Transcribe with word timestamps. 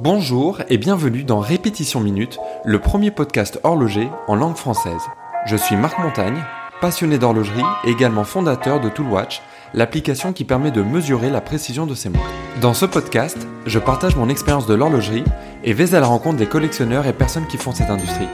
Bonjour 0.00 0.62
et 0.68 0.78
bienvenue 0.78 1.24
dans 1.24 1.40
Répétition 1.40 1.98
Minute, 1.98 2.38
le 2.64 2.78
premier 2.78 3.10
podcast 3.10 3.58
horloger 3.64 4.08
en 4.28 4.36
langue 4.36 4.54
française. 4.54 5.02
Je 5.44 5.56
suis 5.56 5.74
Marc 5.74 5.98
Montagne, 5.98 6.40
passionné 6.80 7.18
d'horlogerie 7.18 7.64
et 7.84 7.90
également 7.90 8.22
fondateur 8.22 8.80
de 8.80 8.90
Toolwatch, 8.90 9.42
l'application 9.74 10.32
qui 10.32 10.44
permet 10.44 10.70
de 10.70 10.82
mesurer 10.82 11.30
la 11.30 11.40
précision 11.40 11.84
de 11.84 11.96
ses 11.96 12.10
montres. 12.10 12.30
Dans 12.60 12.74
ce 12.74 12.86
podcast, 12.86 13.48
je 13.66 13.80
partage 13.80 14.14
mon 14.14 14.28
expérience 14.28 14.68
de 14.68 14.74
l'horlogerie 14.74 15.24
et 15.64 15.72
vais 15.72 15.96
à 15.96 16.00
la 16.00 16.06
rencontre 16.06 16.36
des 16.36 16.46
collectionneurs 16.46 17.08
et 17.08 17.12
personnes 17.12 17.48
qui 17.48 17.56
font 17.56 17.72
cette 17.72 17.90
industrie. 17.90 18.28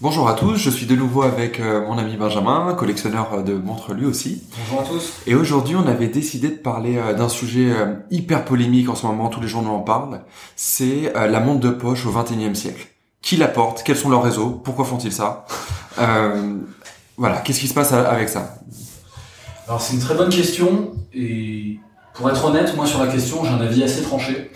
Bonjour 0.00 0.28
à 0.28 0.34
tous, 0.34 0.54
je 0.54 0.70
suis 0.70 0.86
de 0.86 0.94
nouveau 0.94 1.22
avec 1.22 1.58
euh, 1.58 1.84
mon 1.84 1.98
ami 1.98 2.16
Benjamin, 2.16 2.72
collectionneur 2.74 3.42
de 3.42 3.54
montres 3.54 3.94
lui 3.94 4.06
aussi. 4.06 4.44
Bonjour 4.56 4.80
à 4.80 4.84
tous. 4.84 5.14
Et 5.26 5.34
aujourd'hui, 5.34 5.74
on 5.74 5.88
avait 5.88 6.06
décidé 6.06 6.50
de 6.50 6.54
parler 6.54 6.98
euh, 6.98 7.14
d'un 7.14 7.28
sujet 7.28 7.72
euh, 7.72 7.94
hyper 8.08 8.44
polémique 8.44 8.88
en 8.88 8.94
ce 8.94 9.04
moment, 9.06 9.26
tous 9.28 9.40
les 9.40 9.48
journaux 9.48 9.72
en 9.72 9.80
parlent. 9.80 10.20
C'est 10.54 11.12
la 11.16 11.40
montre 11.40 11.58
de 11.58 11.70
poche 11.70 12.06
au 12.06 12.12
21e 12.12 12.54
siècle. 12.54 12.86
Qui 13.22 13.38
la 13.38 13.48
porte? 13.48 13.82
Quels 13.82 13.96
sont 13.96 14.08
leurs 14.08 14.22
réseaux? 14.22 14.50
Pourquoi 14.50 14.84
font-ils 14.84 15.12
ça? 15.12 15.46
Voilà, 17.16 17.38
qu'est-ce 17.38 17.58
qui 17.58 17.66
se 17.66 17.74
passe 17.74 17.92
avec 17.92 18.28
ça? 18.28 18.54
Alors 19.66 19.80
c'est 19.80 19.94
une 19.94 20.00
très 20.00 20.14
bonne 20.14 20.30
question 20.30 20.92
et 21.12 21.80
pour 22.14 22.30
être 22.30 22.44
honnête, 22.44 22.76
moi 22.76 22.86
sur 22.86 23.04
la 23.04 23.10
question, 23.10 23.44
j'ai 23.44 23.50
un 23.50 23.60
avis 23.60 23.82
assez 23.82 24.02
tranché. 24.02 24.52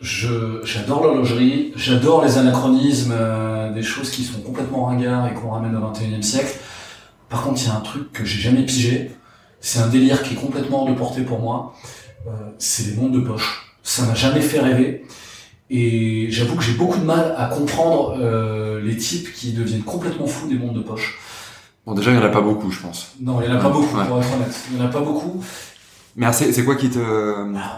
Je, 0.00 0.60
j'adore 0.64 1.02
l'horlogerie, 1.02 1.72
j'adore 1.74 2.24
les 2.24 2.38
anachronismes, 2.38 3.12
euh, 3.12 3.72
des 3.72 3.82
choses 3.82 4.10
qui 4.10 4.22
sont 4.22 4.40
complètement 4.40 4.84
ringards 4.84 5.26
et 5.26 5.34
qu'on 5.34 5.50
ramène 5.50 5.74
au 5.74 5.80
21e 5.80 6.22
siècle. 6.22 6.56
Par 7.28 7.42
contre, 7.42 7.60
il 7.60 7.66
y 7.66 7.70
a 7.70 7.74
un 7.74 7.80
truc 7.80 8.12
que 8.12 8.24
j'ai 8.24 8.40
jamais 8.40 8.64
pigé. 8.64 9.10
C'est 9.60 9.80
un 9.80 9.88
délire 9.88 10.22
qui 10.22 10.34
est 10.34 10.36
complètement 10.36 10.82
hors 10.82 10.88
de 10.88 10.94
portée 10.94 11.22
pour 11.22 11.40
moi. 11.40 11.74
Euh, 12.28 12.30
c'est 12.58 12.86
les 12.86 12.94
montres 12.94 13.12
de 13.12 13.20
poche. 13.20 13.74
Ça 13.82 14.04
m'a 14.06 14.14
jamais 14.14 14.40
fait 14.40 14.60
rêver. 14.60 15.04
Et 15.68 16.30
j'avoue 16.30 16.56
que 16.56 16.62
j'ai 16.62 16.72
beaucoup 16.72 16.98
de 16.98 17.04
mal 17.04 17.34
à 17.36 17.46
comprendre 17.46 18.16
euh, 18.20 18.80
les 18.80 18.96
types 18.96 19.32
qui 19.34 19.52
deviennent 19.52 19.82
complètement 19.82 20.26
fous 20.26 20.48
des 20.48 20.54
montres 20.54 20.74
de 20.74 20.80
poche. 20.80 21.18
Bon, 21.84 21.94
déjà, 21.94 22.12
il 22.12 22.18
n'y 22.18 22.22
en 22.22 22.26
a 22.26 22.30
pas 22.30 22.40
beaucoup, 22.40 22.70
je 22.70 22.80
pense. 22.80 23.14
Non, 23.20 23.40
il 23.42 23.48
n'y 23.48 23.54
en 23.54 23.58
a 23.58 23.62
pas 23.62 23.68
beaucoup, 23.68 23.88
pour 23.88 24.00
être 24.00 24.34
honnête. 24.34 24.60
Il 24.70 24.76
n'y 24.76 24.82
en 24.82 24.86
a 24.86 24.88
pas 24.88 25.00
beaucoup. 25.00 25.42
Mais 26.16 26.32
c'est 26.32 26.64
quoi 26.64 26.74
qui 26.74 26.90
te, 26.90 26.98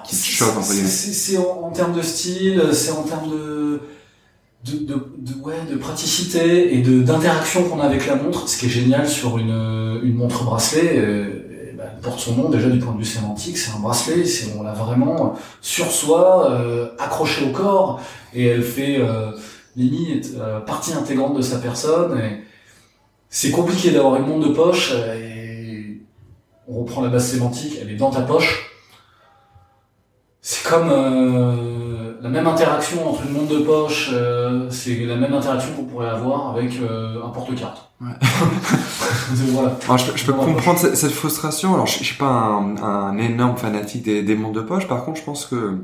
qui 0.04 0.16
te 0.16 0.24
choque 0.24 0.60
guillemets 0.62 0.88
C'est 0.88 1.36
en, 1.36 1.64
en, 1.64 1.70
termes 1.70 1.94
de 1.94 2.02
style, 2.02 2.62
c'est 2.72 2.92
en 2.92 3.02
termes 3.02 3.30
de 3.30 3.80
de, 4.64 4.76
de, 4.76 4.94
de, 5.18 5.42
ouais, 5.42 5.54
de 5.70 5.76
praticité 5.76 6.74
et 6.74 6.82
de 6.82 7.00
d'interaction 7.00 7.64
qu'on 7.64 7.80
a 7.80 7.84
avec 7.84 8.06
la 8.06 8.16
montre. 8.16 8.48
Ce 8.48 8.58
qui 8.58 8.66
est 8.66 8.70
génial 8.70 9.08
sur 9.08 9.38
une, 9.38 10.00
une 10.02 10.14
montre 10.14 10.44
bracelet, 10.44 10.98
euh, 10.98 11.74
bah, 11.80 11.86
elle 11.94 12.00
porte 12.00 12.20
son 12.20 12.34
nom 12.34 12.50
déjà 12.50 12.68
du 12.68 12.78
point 12.78 12.92
de 12.92 12.98
vue 12.98 13.06
sémantique. 13.06 13.56
C'est 13.56 13.72
un 13.74 13.78
bracelet, 13.78 14.24
c'est 14.26 14.54
on 14.58 14.62
l'a 14.62 14.74
vraiment 14.74 15.34
sur 15.62 15.90
soi, 15.90 16.50
euh, 16.50 16.88
accroché 16.98 17.46
au 17.46 17.52
corps, 17.52 18.00
et 18.34 18.44
elle 18.44 18.62
fait 18.62 18.98
euh, 18.98 19.32
limite 19.76 20.34
euh, 20.38 20.60
partie 20.60 20.92
intégrante 20.92 21.36
de 21.36 21.42
sa 21.42 21.58
personne. 21.58 22.18
Et 22.18 22.44
c'est 23.30 23.50
compliqué 23.50 23.92
d'avoir 23.92 24.16
une 24.16 24.26
montre 24.26 24.48
de 24.48 24.52
poche. 24.52 24.92
Et, 24.92 25.29
on 26.70 26.80
reprend 26.80 27.02
la 27.02 27.08
base 27.08 27.26
sémantique, 27.26 27.78
elle 27.80 27.90
est 27.90 27.96
dans 27.96 28.10
ta 28.10 28.22
poche. 28.22 28.70
C'est 30.42 30.66
comme 30.68 30.88
euh, 30.90 32.12
la 32.22 32.28
même 32.28 32.46
interaction 32.46 33.08
entre 33.08 33.26
une 33.26 33.32
montre 33.32 33.54
de 33.54 33.58
poche, 33.58 34.10
euh, 34.12 34.70
c'est 34.70 35.04
la 35.04 35.16
même 35.16 35.34
interaction 35.34 35.74
qu'on 35.74 35.84
pourrait 35.84 36.08
avoir 36.08 36.50
avec 36.50 36.80
euh, 36.80 37.22
un 37.22 37.28
porte-carte. 37.28 37.90
Ouais. 38.00 38.12
voilà. 39.52 39.76
Alors, 39.84 39.98
je, 39.98 40.16
je 40.16 40.24
peux 40.24 40.32
comprendre 40.32 40.78
cette, 40.78 40.96
cette, 40.96 41.12
frustration. 41.12 41.74
Alors, 41.74 41.86
je, 41.86 41.98
je 41.98 42.04
suis 42.04 42.16
pas 42.16 42.26
un, 42.26 42.76
un 42.82 43.18
énorme 43.18 43.58
fanatique 43.58 44.04
des, 44.04 44.22
des, 44.22 44.34
montres 44.34 44.54
de 44.54 44.62
poche. 44.62 44.88
Par 44.88 45.04
contre, 45.04 45.18
je 45.18 45.24
pense 45.24 45.44
que 45.44 45.78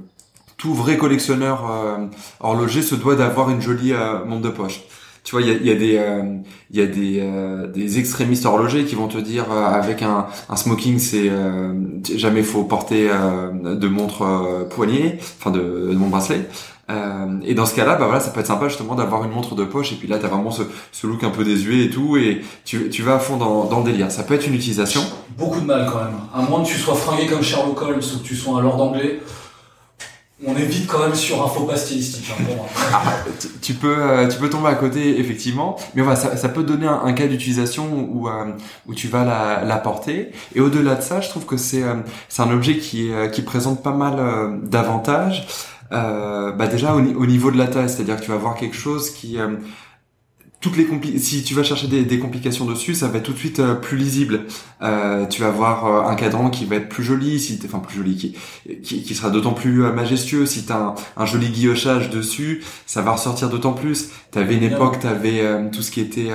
tout 0.56 0.74
vrai 0.74 0.96
collectionneur 0.96 1.70
euh, 1.70 2.06
horloger 2.40 2.82
se 2.82 2.94
doit 2.94 3.16
d'avoir 3.16 3.50
une 3.50 3.60
jolie 3.60 3.92
euh, 3.92 4.24
montre 4.24 4.42
de 4.42 4.50
poche 4.50 4.82
tu 5.26 5.32
vois, 5.32 5.42
il 5.42 5.48
y 5.48 5.50
a, 5.50 5.54
y 5.54 5.70
a, 5.72 5.74
des, 5.74 5.98
euh, 5.98 6.22
y 6.70 6.80
a 6.80 6.86
des, 6.86 7.18
euh, 7.20 7.66
des 7.66 7.98
extrémistes 7.98 8.46
horlogers 8.46 8.84
qui 8.84 8.94
vont 8.94 9.08
te 9.08 9.18
dire 9.18 9.46
euh, 9.50 9.64
avec 9.64 10.02
un, 10.02 10.26
un 10.48 10.54
smoking, 10.54 11.00
c'est 11.00 11.28
jamais 12.16 12.44
faut 12.44 12.62
porter 12.62 13.08
de 13.08 13.88
montre 13.88 14.68
poignée, 14.70 15.18
enfin 15.40 15.50
de, 15.50 15.88
de 15.90 15.96
montre 15.96 16.12
bracelet. 16.12 16.48
et 17.44 17.54
dans 17.54 17.66
ce 17.66 17.74
cas-là, 17.74 17.96
bah 17.96 18.04
voilà, 18.04 18.20
ça 18.20 18.30
peut 18.30 18.38
être 18.38 18.46
sympa 18.46 18.68
justement 18.68 18.94
d'avoir 18.94 19.24
une 19.24 19.32
montre 19.32 19.56
de 19.56 19.64
poche 19.64 19.90
et 19.90 19.96
puis 19.96 20.06
là, 20.06 20.18
t'as 20.20 20.28
vraiment 20.28 20.52
ce, 20.52 20.62
ce 20.92 21.08
look 21.08 21.24
un 21.24 21.30
peu 21.30 21.42
désuet 21.42 21.86
et 21.86 21.90
tout, 21.90 22.16
et 22.16 22.42
tu, 22.64 22.88
tu 22.88 23.02
vas 23.02 23.16
à 23.16 23.18
fond 23.18 23.36
dans, 23.36 23.64
dans 23.64 23.80
le 23.80 23.90
délire. 23.90 24.12
Ça 24.12 24.22
peut 24.22 24.34
être 24.34 24.46
une 24.46 24.54
utilisation. 24.54 25.00
Beaucoup 25.36 25.58
de 25.58 25.66
mal 25.66 25.90
quand 25.92 26.04
même. 26.04 26.20
À 26.32 26.48
moins 26.48 26.62
que 26.62 26.68
tu 26.68 26.78
sois 26.78 26.94
fringué 26.94 27.26
comme 27.26 27.42
Sherlock 27.42 27.82
Holmes 27.82 27.98
ou 28.14 28.18
que 28.20 28.24
tu 28.24 28.36
sois 28.36 28.58
un 28.58 28.62
lord 28.62 28.80
anglais 28.80 29.20
on 30.44 30.54
évite 30.54 30.86
quand 30.86 30.98
même 30.98 31.14
sur 31.14 31.42
un 31.42 31.48
faux 31.48 31.64
pas 31.64 31.76
stylistique. 31.76 32.30
Hein, 32.30 32.44
ah, 32.92 33.02
tu, 33.62 33.74
peux, 33.74 33.96
euh, 33.98 34.28
tu 34.28 34.38
peux 34.38 34.50
tomber 34.50 34.68
à 34.68 34.74
côté 34.74 35.18
effectivement, 35.18 35.76
mais 35.94 36.02
voilà, 36.02 36.16
ça, 36.16 36.48
peut 36.48 36.62
donner 36.62 36.86
un, 36.86 37.12
cas 37.14 37.26
d'utilisation 37.26 37.86
où, 38.12 38.28
euh, 38.28 38.52
tu 38.94 39.08
vas 39.08 39.24
la, 39.24 39.76
porter. 39.78 40.32
Et 40.54 40.60
au-delà 40.60 40.94
de 40.96 41.02
ça, 41.02 41.20
je 41.20 41.30
trouve 41.30 41.46
que 41.46 41.56
c'est 41.56 41.82
euh, 41.82 41.94
c'est 42.28 42.42
un 42.42 42.50
objet 42.50 42.76
qui 42.76 43.10
qui 43.32 43.42
présente 43.42 43.82
pas 43.82 43.92
mal 43.92 44.60
d'avantages. 44.62 45.46
bah 45.90 46.66
déjà 46.70 46.94
au, 46.94 46.98
au, 46.98 47.26
niveau 47.26 47.50
de 47.50 47.56
la 47.58 47.66
taille, 47.66 47.88
c'est-à-dire 47.88 48.16
que 48.16 48.24
tu 48.24 48.30
vas 48.30 48.36
voir 48.36 48.56
quelque 48.56 48.76
chose 48.76 49.10
qui 49.10 49.38
toutes 50.66 50.76
les 50.76 51.18
si 51.18 51.44
tu 51.44 51.54
vas 51.54 51.62
chercher 51.62 51.86
des, 51.86 52.02
des, 52.02 52.18
complications 52.18 52.64
dessus, 52.64 52.94
ça 52.94 53.06
va 53.06 53.18
être 53.18 53.24
tout 53.24 53.32
de 53.32 53.38
suite 53.38 53.60
euh, 53.60 53.74
plus 53.74 53.96
lisible. 53.96 54.46
Euh, 54.82 55.24
tu 55.26 55.40
vas 55.40 55.48
avoir 55.48 55.86
euh, 55.86 56.10
un 56.10 56.16
cadran 56.16 56.50
qui 56.50 56.64
va 56.64 56.76
être 56.76 56.88
plus 56.88 57.04
joli, 57.04 57.38
si 57.38 57.60
enfin 57.64 57.78
plus 57.78 57.96
joli, 57.96 58.16
qui, 58.16 58.36
qui, 58.82 59.02
qui 59.02 59.14
sera 59.14 59.30
d'autant 59.30 59.52
plus 59.52 59.84
euh, 59.84 59.92
majestueux. 59.92 60.44
Si 60.44 60.66
tu 60.66 60.72
as 60.72 60.76
un, 60.76 60.94
un, 61.16 61.24
joli 61.24 61.50
guillochage 61.50 62.10
dessus, 62.10 62.64
ça 62.84 63.00
va 63.00 63.12
ressortir 63.12 63.48
d'autant 63.48 63.74
plus. 63.74 64.10
Tu 64.32 64.38
avais 64.38 64.56
une 64.56 64.64
époque, 64.64 64.98
tu 65.00 65.06
avais 65.06 65.70
tout 65.70 65.82
ce 65.82 65.90
qui 65.90 66.00
était, 66.00 66.30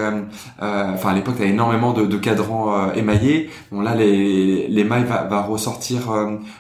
enfin 0.60 1.10
à 1.10 1.14
l'époque, 1.14 1.36
tu 1.36 1.44
avais 1.44 1.52
énormément 1.52 1.94
de, 1.94 2.06
de 2.06 2.18
cadrans 2.18 2.94
émaillés. 2.94 3.50
Bon 3.72 3.82
là, 3.82 3.96
les 3.96 4.68
l'émail 4.68 5.04
va, 5.04 5.24
va 5.24 5.42
ressortir 5.42 6.02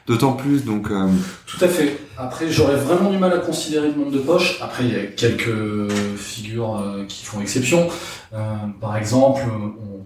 d'autant 0.07 0.33
plus. 0.33 0.65
Donc 0.65 0.89
tout 0.89 1.63
à 1.63 1.67
fait. 1.67 1.97
Après, 2.21 2.49
j'aurais 2.49 2.75
vraiment 2.75 3.09
du 3.09 3.17
mal 3.17 3.33
à 3.33 3.39
considérer 3.39 3.87
une 3.87 3.95
montre 3.95 4.11
de 4.11 4.19
poche. 4.19 4.59
Après, 4.61 4.85
il 4.85 4.93
y 4.93 4.95
a 4.95 5.05
quelques 5.05 5.91
figures 6.17 6.81
qui 7.07 7.25
font 7.25 7.41
exception. 7.41 7.87
Euh, 8.33 8.37
par 8.79 8.95
exemple, 8.95 9.41
on, 9.51 10.01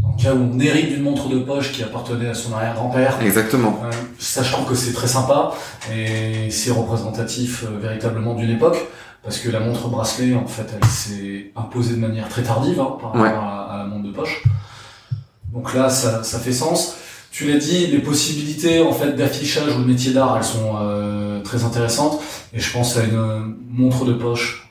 dans 0.00 0.14
le 0.16 0.22
cas 0.22 0.34
où 0.34 0.50
on 0.54 0.58
hérite 0.58 0.90
d'une 0.90 1.02
montre 1.02 1.28
de 1.28 1.38
poche 1.38 1.72
qui 1.72 1.82
appartenait 1.82 2.28
à 2.28 2.34
son 2.34 2.52
arrière-grand-père. 2.52 3.18
Exactement. 3.22 3.80
Euh, 3.84 3.90
ça, 4.18 4.42
je 4.42 4.50
trouve 4.52 4.66
que 4.66 4.74
c'est 4.74 4.92
très 4.92 5.06
sympa 5.06 5.52
et 5.92 6.50
c'est 6.50 6.70
représentatif 6.70 7.64
euh, 7.64 7.78
véritablement 7.78 8.34
d'une 8.34 8.50
époque. 8.50 8.78
Parce 9.22 9.38
que 9.38 9.50
la 9.50 9.60
montre 9.60 9.88
bracelet, 9.88 10.34
en 10.34 10.46
fait, 10.46 10.66
elle 10.74 10.88
s'est 10.88 11.52
imposée 11.54 11.94
de 11.94 12.00
manière 12.00 12.28
très 12.28 12.42
tardive 12.42 12.80
hein, 12.80 12.96
par 12.98 13.12
rapport 13.12 13.44
à, 13.44 13.76
la 13.78 13.84
montre 13.84 14.08
de 14.08 14.12
poche. 14.12 14.42
Donc 15.52 15.74
là, 15.74 15.90
ça, 15.90 16.22
ça 16.22 16.38
fait 16.38 16.52
sens. 16.52 16.96
Tu 17.30 17.46
l'as 17.46 17.58
dit, 17.58 17.86
les 17.86 17.98
possibilités 17.98 18.80
en 18.80 18.92
fait 18.92 19.12
d'affichage 19.12 19.76
ou 19.76 19.82
de 19.82 19.86
métier 19.86 20.12
d'art, 20.12 20.38
elles 20.38 20.44
sont 20.44 20.76
euh, 20.80 21.29
très 21.42 21.64
intéressantes. 21.64 22.20
Et 22.52 22.60
je 22.60 22.72
pense 22.72 22.96
à 22.96 23.04
une 23.04 23.56
montre 23.68 24.04
de 24.04 24.12
poche 24.12 24.70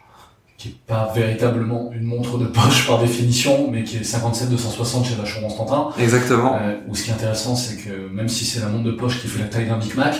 qui 0.59 0.67
est 0.67 0.75
pas 0.87 1.09
véritablement 1.15 1.89
une 1.93 2.03
montre 2.03 2.37
de 2.37 2.45
poche 2.45 2.85
par 2.85 2.99
définition, 2.99 3.71
mais 3.71 3.85
qui 3.85 3.95
est 3.95 4.01
57-260 4.01 5.05
chez 5.05 5.15
Vacheron 5.15 5.47
Constantin. 5.47 5.89
Exactement. 5.97 6.57
Euh, 6.61 6.75
où 6.89 6.95
ce 6.95 7.03
qui 7.03 7.11
est 7.11 7.13
intéressant, 7.13 7.55
c'est 7.55 7.77
que 7.77 8.09
même 8.11 8.27
si 8.27 8.43
c'est 8.43 8.59
la 8.59 8.67
montre 8.67 8.83
de 8.83 8.91
poche 8.91 9.21
qui 9.21 9.27
fait 9.29 9.39
la 9.39 9.47
taille 9.47 9.67
d'un 9.67 9.77
Big 9.77 9.95
Mac, 9.95 10.19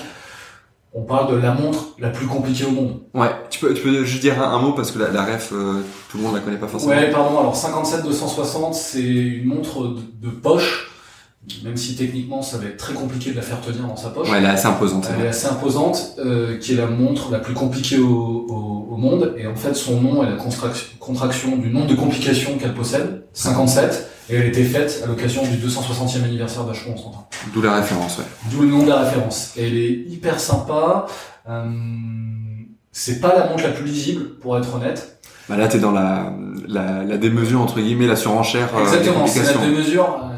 on 0.94 1.04
parle 1.04 1.32
de 1.36 1.36
la 1.36 1.54
montre 1.54 1.90
la 2.00 2.10
plus 2.10 2.26
compliquée 2.26 2.64
au 2.66 2.72
monde. 2.72 3.02
Ouais, 3.14 3.30
tu 3.50 3.60
peux, 3.60 3.74
tu 3.74 3.82
peux 3.84 4.06
juste 4.06 4.22
dire 4.22 4.42
un, 4.42 4.60
mot 4.60 4.72
parce 4.72 4.92
que 4.92 5.00
la, 5.00 5.12
la 5.12 5.26
ref, 5.26 5.52
euh, 5.52 5.84
tout 6.10 6.18
le 6.18 6.24
monde 6.24 6.36
la 6.36 6.40
connaît 6.40 6.58
pas 6.58 6.68
forcément. 6.68 6.94
Ouais, 6.94 7.12
pardon. 7.12 7.38
Alors 7.38 7.56
57-260, 7.56 8.74
c'est 8.74 9.02
une 9.02 9.46
montre 9.46 9.84
de, 9.84 10.28
de 10.28 10.30
poche 10.30 10.90
même 11.64 11.78
si 11.78 11.96
techniquement 11.96 12.42
ça 12.42 12.58
va 12.58 12.66
être 12.66 12.78
très 12.78 12.94
compliqué 12.94 13.32
de 13.32 13.36
la 13.36 13.42
faire 13.42 13.62
tenir 13.62 13.86
dans 13.88 13.96
sa 13.96 14.10
poche. 14.10 14.30
Ouais, 14.30 14.38
elle 14.38 14.46
est 14.46 14.50
assez 14.50 14.68
imposante. 14.68 15.10
Elle 15.14 15.26
est 15.26 15.30
assez 15.30 15.48
imposante, 15.48 16.16
euh, 16.20 16.58
qui 16.58 16.74
est 16.74 16.78
la 16.78 16.88
montre 16.88 17.32
la 17.32 17.40
plus 17.40 17.54
compliquée 17.54 18.00
au, 18.00 18.46
au, 18.48 18.88
au, 18.92 18.98
monde. 18.98 19.34
Et 19.38 19.48
en 19.48 19.56
fait, 19.56 19.74
son 19.74 20.02
nom 20.02 20.24
est 20.24 20.30
la 20.30 20.38
contraction 21.00 21.58
du 21.58 21.70
nombre 21.70 21.88
de 21.88 21.96
complications 21.96 22.58
qu'elle 22.58 22.74
possède, 22.74 23.24
57. 23.34 24.10
Et 24.32 24.36
elle 24.36 24.46
était 24.46 24.64
faite 24.64 25.02
à 25.04 25.08
l'occasion 25.08 25.42
du 25.44 25.58
260e 25.58 26.24
anniversaire 26.24 26.64
d'Acheron 26.64 26.94
Constantin. 26.94 27.26
D'où 27.54 27.62
la 27.64 27.76
référence, 27.76 28.20
ouais. 28.20 28.26
D'où 28.52 28.62
le 28.62 28.68
nom 28.68 28.84
de 28.84 28.90
la 28.90 29.02
référence. 29.02 29.54
Et 29.58 29.66
elle 29.66 29.78
est 29.78 29.92
hyper 30.08 30.40
sympa. 30.40 31.08
Euh, 31.50 31.64
c'est 32.92 33.20
pas 33.20 33.36
la 33.36 33.50
montre 33.50 33.64
la 33.64 33.70
plus 33.70 33.86
lisible, 33.86 34.36
pour 34.40 34.58
être 34.58 34.76
honnête. 34.76 35.20
Bah 35.48 35.58
là, 35.58 35.68
t'es 35.68 35.80
dans 35.80 35.92
la, 35.92 36.32
la, 36.68 37.04
la 37.04 37.18
démesure, 37.18 37.60
entre 37.60 37.80
guillemets, 37.80 38.06
la 38.06 38.16
surenchère. 38.16 38.70
Euh, 38.76 38.82
Exactement, 38.82 39.26
c'est 39.26 39.44
la 39.44 39.66
démesure 39.66 40.29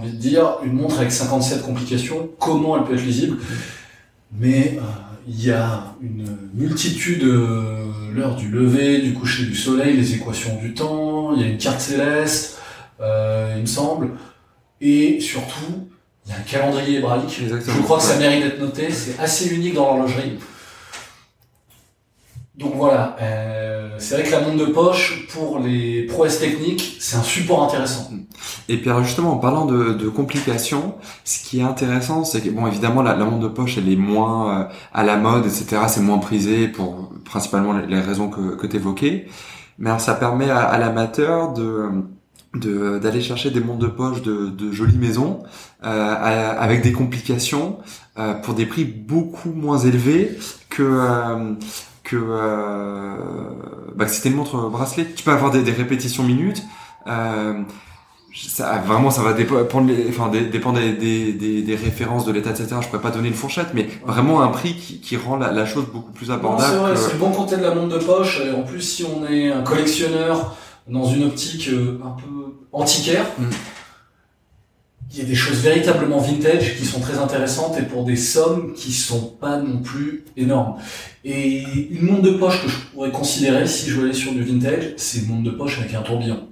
envie 0.00 0.12
de 0.12 0.16
dire, 0.16 0.56
une 0.64 0.72
montre 0.72 0.98
avec 0.98 1.12
57 1.12 1.62
complications, 1.62 2.30
comment 2.38 2.76
elle 2.76 2.84
peut 2.84 2.94
être 2.94 3.04
lisible 3.04 3.38
Mais 4.32 4.78
euh, 4.78 4.82
il 5.28 5.44
y 5.44 5.50
a 5.50 5.94
une 6.02 6.26
multitude, 6.54 7.22
euh, 7.24 7.84
l'heure 8.14 8.36
du 8.36 8.48
lever, 8.48 9.00
du 9.00 9.12
coucher 9.12 9.44
du 9.44 9.54
soleil, 9.54 9.96
les 9.96 10.14
équations 10.14 10.56
du 10.60 10.74
temps, 10.74 11.34
il 11.34 11.42
y 11.42 11.44
a 11.44 11.48
une 11.48 11.58
carte 11.58 11.80
céleste, 11.80 12.58
euh, 13.00 13.54
il 13.56 13.62
me 13.62 13.66
semble. 13.66 14.10
Et 14.80 15.20
surtout, 15.20 15.88
il 16.26 16.32
y 16.32 16.34
a 16.34 16.38
un 16.38 16.42
calendrier 16.42 16.98
hébraïque. 16.98 17.38
Exactement. 17.42 17.76
Je 17.76 17.82
crois 17.82 17.98
que 17.98 18.04
ça 18.04 18.16
mérite 18.16 18.42
d'être 18.42 18.60
noté. 18.60 18.90
C'est 18.90 19.18
assez 19.18 19.54
unique 19.54 19.74
dans 19.74 19.96
l'horlogerie. 19.96 20.38
Donc 22.60 22.74
voilà, 22.76 23.16
euh, 23.22 23.88
c'est 23.96 24.16
vrai 24.16 24.24
que 24.24 24.30
la 24.32 24.40
montre 24.42 24.66
de 24.66 24.70
poche, 24.70 25.26
pour 25.32 25.60
les 25.60 26.02
prouesses 26.02 26.40
techniques, 26.40 26.98
c'est 27.00 27.16
un 27.16 27.22
support 27.22 27.64
intéressant. 27.64 28.10
Et 28.68 28.76
puis 28.76 28.90
alors 28.90 29.02
justement, 29.02 29.32
en 29.32 29.38
parlant 29.38 29.64
de, 29.64 30.08
complications, 30.10 30.94
ce 31.24 31.42
qui 31.42 31.60
est 31.60 31.62
intéressant, 31.62 32.22
c'est 32.22 32.42
que 32.42 32.50
bon, 32.50 32.66
évidemment, 32.66 33.00
la, 33.00 33.16
la 33.16 33.24
montre 33.24 33.40
de 33.40 33.48
poche, 33.48 33.78
elle 33.78 33.90
est 33.90 33.96
moins 33.96 34.60
euh, 34.60 34.64
à 34.92 35.04
la 35.04 35.16
mode, 35.16 35.46
etc. 35.46 35.78
C'est 35.88 36.02
moins 36.02 36.18
prisé 36.18 36.68
pour 36.68 37.10
principalement 37.24 37.72
les, 37.72 38.00
raisons 38.00 38.28
que, 38.28 38.56
que 38.56 38.66
tu 38.66 38.76
évoquais. 38.76 39.26
Mais 39.78 39.98
ça 39.98 40.12
permet 40.12 40.50
à, 40.50 40.76
l'amateur 40.76 41.54
de 41.54 41.88
d'aller 42.52 43.20
chercher 43.20 43.52
des 43.52 43.60
montres 43.60 43.78
de 43.78 43.86
poche 43.86 44.22
de, 44.22 44.72
jolies 44.72 44.98
maisons 44.98 45.44
euh, 45.84 46.54
avec 46.58 46.82
des 46.82 46.90
complications 46.90 47.78
euh, 48.18 48.34
pour 48.34 48.54
des 48.54 48.66
prix 48.66 48.84
beaucoup 48.84 49.52
moins 49.52 49.78
élevés 49.78 50.36
que 50.68 50.82
que, 52.10 52.16
euh, 52.16 53.14
bah, 53.94 54.04
que 54.06 54.10
c'était 54.10 54.30
une 54.30 54.36
montre 54.36 54.68
bracelet. 54.68 55.06
Tu 55.14 55.22
peux 55.22 55.30
avoir 55.30 55.50
des, 55.50 55.62
des 55.62 55.72
répétitions 55.72 56.22
minutes. 56.22 56.62
Euh, 57.06 57.54
ça, 58.34 58.78
vraiment, 58.86 59.10
ça 59.10 59.22
va 59.22 59.32
dépendre, 59.32 59.88
les, 59.88 60.06
enfin, 60.08 60.28
dépendre 60.28 60.78
des, 60.78 61.32
des, 61.32 61.74
références 61.76 62.24
de 62.24 62.32
l'état, 62.32 62.50
etc. 62.50 62.68
Je 62.80 62.86
pourrais 62.86 63.00
pas 63.02 63.10
donner 63.10 63.28
une 63.28 63.34
fourchette, 63.34 63.68
mais 63.74 63.88
vraiment 64.06 64.40
un 64.42 64.48
prix 64.48 64.74
qui, 64.76 65.00
qui 65.00 65.16
rend 65.16 65.36
la, 65.36 65.50
la 65.52 65.66
chose 65.66 65.86
beaucoup 65.92 66.12
plus 66.12 66.30
abordable. 66.30 66.70
c'est 66.70 66.78
vrai, 66.78 66.92
que- 66.94 66.98
c'est 66.98 67.12
le 67.14 67.18
bon 67.18 67.32
côté 67.32 67.56
de 67.56 67.62
la 67.62 67.74
montre 67.74 67.98
de 67.98 68.04
poche. 68.04 68.40
Et 68.46 68.52
en 68.52 68.62
plus, 68.62 68.80
si 68.82 69.04
on 69.04 69.26
est 69.26 69.50
un 69.50 69.62
collectionneur 69.62 70.54
dans 70.88 71.04
une 71.04 71.24
optique 71.24 71.68
euh, 71.72 71.98
un 72.04 72.10
peu 72.10 72.54
antiquaire, 72.72 73.26
Mm. 73.38 73.44
Il 75.12 75.18
y 75.18 75.22
a 75.22 75.24
des 75.24 75.34
choses 75.34 75.58
véritablement 75.60 76.18
vintage 76.18 76.76
qui 76.76 76.84
sont 76.84 77.00
très 77.00 77.18
intéressantes 77.18 77.76
et 77.78 77.82
pour 77.82 78.04
des 78.04 78.14
sommes 78.16 78.74
qui 78.74 78.92
sont 78.92 79.34
pas 79.40 79.56
non 79.58 79.78
plus 79.78 80.24
énormes. 80.36 80.76
Et 81.24 81.64
une 81.90 82.02
montre 82.06 82.22
de 82.22 82.30
poche 82.30 82.62
que 82.62 82.68
je 82.68 82.76
pourrais 82.92 83.10
considérer 83.10 83.66
si 83.66 83.90
je 83.90 83.96
veux 83.98 84.04
aller 84.04 84.14
sur 84.14 84.32
du 84.32 84.42
vintage, 84.44 84.94
c'est 84.96 85.20
une 85.20 85.28
montre 85.28 85.42
de 85.50 85.50
poche 85.50 85.78
avec 85.80 85.92
un 85.94 86.02
tourbillon. 86.02 86.46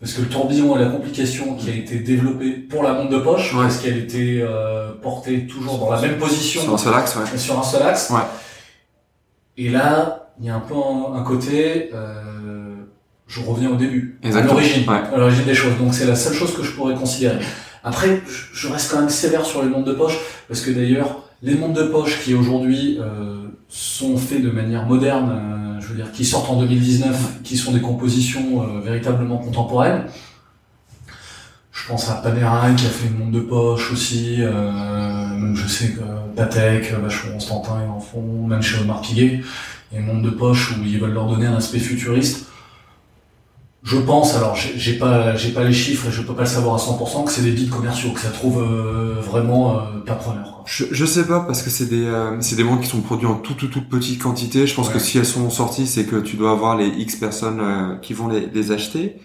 Parce 0.00 0.12
que 0.14 0.20
le 0.22 0.28
tourbillon 0.28 0.76
est 0.76 0.82
la 0.84 0.90
complication 0.90 1.54
qui 1.54 1.70
a 1.70 1.74
été 1.74 2.00
développée 2.00 2.50
pour 2.50 2.82
la 2.82 2.92
montre 2.92 3.10
de 3.10 3.18
poche, 3.18 3.54
Ouais. 3.54 3.62
parce 3.62 3.78
qu'elle 3.78 3.96
était 3.98 4.40
euh, 4.42 4.92
portée 5.00 5.46
toujours 5.46 5.78
dans 5.78 5.90
la 5.90 6.00
même 6.00 6.18
position 6.18 6.62
sur 6.62 6.74
un 6.74 6.78
seul 6.78 6.94
axe, 6.94 7.16
ouais. 7.16 7.38
sur 7.38 7.58
un 7.58 7.62
seul 7.62 7.82
axe. 7.82 8.10
Ouais. 8.10 8.20
Et 9.56 9.70
là, 9.70 10.28
il 10.40 10.46
y 10.46 10.50
a 10.50 10.56
un 10.56 10.60
peu 10.60 10.74
un, 10.74 11.14
un 11.18 11.22
côté, 11.22 11.90
euh, 11.94 12.74
je 13.26 13.40
reviens 13.40 13.70
au 13.70 13.76
début, 13.76 14.18
Exactement. 14.22 14.52
à 14.52 14.60
l'origine, 14.60 14.88
Ouais. 14.90 15.14
à 15.14 15.16
l'origine 15.16 15.44
des 15.44 15.54
choses. 15.54 15.78
Donc 15.78 15.94
c'est 15.94 16.04
la 16.06 16.16
seule 16.16 16.34
chose 16.34 16.54
que 16.54 16.62
je 16.62 16.72
pourrais 16.72 16.94
considérer. 16.94 17.38
Après, 17.86 18.20
je- 18.52 18.66
reste 18.68 18.90
quand 18.90 18.98
même 19.00 19.08
sévère 19.08 19.46
sur 19.46 19.62
les 19.62 19.68
montres 19.68 19.84
de 19.86 19.92
poche, 19.94 20.18
parce 20.48 20.60
que 20.60 20.72
d'ailleurs, 20.72 21.22
les 21.40 21.54
montres 21.54 21.74
de 21.74 21.84
poche 21.84 22.20
qui 22.24 22.34
aujourd'hui 22.34 22.98
euh, 23.00 23.46
sont 23.68 24.16
faits 24.18 24.42
de 24.42 24.50
manière 24.50 24.86
moderne, 24.86 25.30
euh, 25.30 25.80
je 25.80 25.86
veux 25.86 25.94
dire, 25.94 26.10
qui 26.10 26.24
sortent 26.24 26.50
en 26.50 26.58
2019, 26.60 27.42
qui 27.44 27.56
sont 27.56 27.70
des 27.72 27.80
compositions 27.80 28.62
euh, 28.62 28.80
véritablement 28.80 29.38
contemporaines. 29.38 30.02
Je 31.70 31.86
pense 31.86 32.10
à 32.10 32.14
Panerai 32.14 32.74
qui 32.76 32.86
a 32.86 32.88
fait 32.88 33.06
une 33.06 33.18
montre 33.18 33.30
de 33.32 33.40
poche 33.40 33.92
aussi. 33.92 34.38
Euh, 34.40 34.72
même 35.36 35.54
je 35.54 35.68
sais 35.68 35.90
que 35.90 36.00
Patek, 36.34 36.90
Vacheron 36.92 37.34
Constantin, 37.34 37.82
ils 37.86 37.88
en 37.90 38.00
font. 38.00 38.46
Même 38.48 38.62
chez 38.62 38.78
Audemars 38.80 39.02
Piguet, 39.02 39.42
il 39.92 39.94
y 39.94 39.98
a 39.98 40.00
une 40.00 40.06
montre 40.06 40.22
de 40.22 40.30
poche 40.30 40.72
où 40.72 40.82
ils 40.84 40.98
veulent 40.98 41.12
leur 41.12 41.26
donner 41.28 41.46
un 41.46 41.54
aspect 41.56 41.78
futuriste. 41.78 42.46
Je 43.82 43.98
pense, 43.98 44.34
alors 44.34 44.56
j'ai 44.56 44.94
pas, 44.94 45.36
j'ai 45.36 45.50
pas 45.52 45.62
les 45.62 45.72
chiffres, 45.72 46.08
et 46.08 46.10
je 46.10 46.20
peux 46.22 46.34
pas 46.34 46.42
le 46.42 46.48
savoir 46.48 46.74
à 46.74 46.78
100%, 46.78 47.24
que 47.24 47.30
c'est 47.30 47.42
des 47.42 47.52
bides 47.52 47.70
commerciaux, 47.70 48.10
que 48.10 48.18
ça 48.20 48.30
trouve 48.30 48.60
euh, 48.60 49.20
vraiment 49.20 49.78
euh, 49.78 49.82
pas 50.04 50.14
preneur. 50.16 50.42
Quoi. 50.44 50.64
Je, 50.66 50.86
je 50.90 51.04
sais 51.04 51.24
pas 51.24 51.40
parce 51.40 51.62
que 51.62 51.70
c'est 51.70 51.86
des 51.86 52.04
euh, 52.04 52.36
c'est 52.40 52.56
des 52.56 52.64
montres 52.64 52.82
qui 52.82 52.88
sont 52.88 53.00
produites 53.00 53.28
en 53.28 53.34
toute 53.36 53.58
toute 53.58 53.70
toute 53.70 53.88
petite 53.88 54.20
quantité. 54.20 54.66
Je 54.66 54.74
pense 54.74 54.88
Ouais. 54.88 54.94
que 54.94 54.98
si 54.98 55.18
elles 55.18 55.24
sont 55.26 55.48
sorties, 55.50 55.86
c'est 55.86 56.04
que 56.04 56.16
tu 56.16 56.36
dois 56.36 56.50
avoir 56.50 56.76
les 56.76 56.88
X 56.88 57.14
personnes 57.14 57.60
euh, 57.60 57.96
qui 57.98 58.12
vont 58.12 58.26
les, 58.26 58.46
les 58.52 58.72
acheter. 58.72 59.20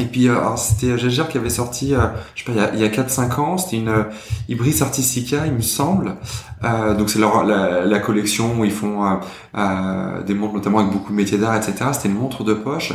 Et 0.00 0.04
puis 0.06 0.28
euh, 0.28 0.36
c'était 0.56 0.98
Gégère 0.98 1.28
qui 1.28 1.38
avait 1.38 1.50
sorti, 1.50 1.94
euh, 1.94 1.98
je 2.34 2.42
sais 2.44 2.52
pas, 2.52 2.70
il 2.74 2.80
y 2.80 2.84
a, 2.84 2.86
a 2.86 2.90
4-5 2.90 3.40
ans, 3.40 3.58
c'était 3.58 3.76
une 3.76 3.88
euh, 3.88 4.04
Ibris 4.48 4.78
Artistica, 4.80 5.46
il 5.46 5.52
me 5.52 5.60
semble. 5.60 6.16
Euh, 6.64 6.94
donc 6.96 7.10
c'est 7.10 7.18
leur 7.20 7.44
la, 7.44 7.84
la 7.84 7.98
collection 8.00 8.58
où 8.58 8.64
ils 8.64 8.70
font 8.72 9.04
euh, 9.04 9.14
euh, 9.56 10.22
des 10.24 10.34
montres 10.34 10.54
notamment 10.54 10.78
avec 10.80 10.90
beaucoup 10.92 11.10
de 11.12 11.16
métiers 11.16 11.38
d'art, 11.38 11.54
etc. 11.56 11.90
C'était 11.92 12.08
une 12.08 12.14
montre 12.18 12.42
de 12.44 12.54
poche 12.54 12.92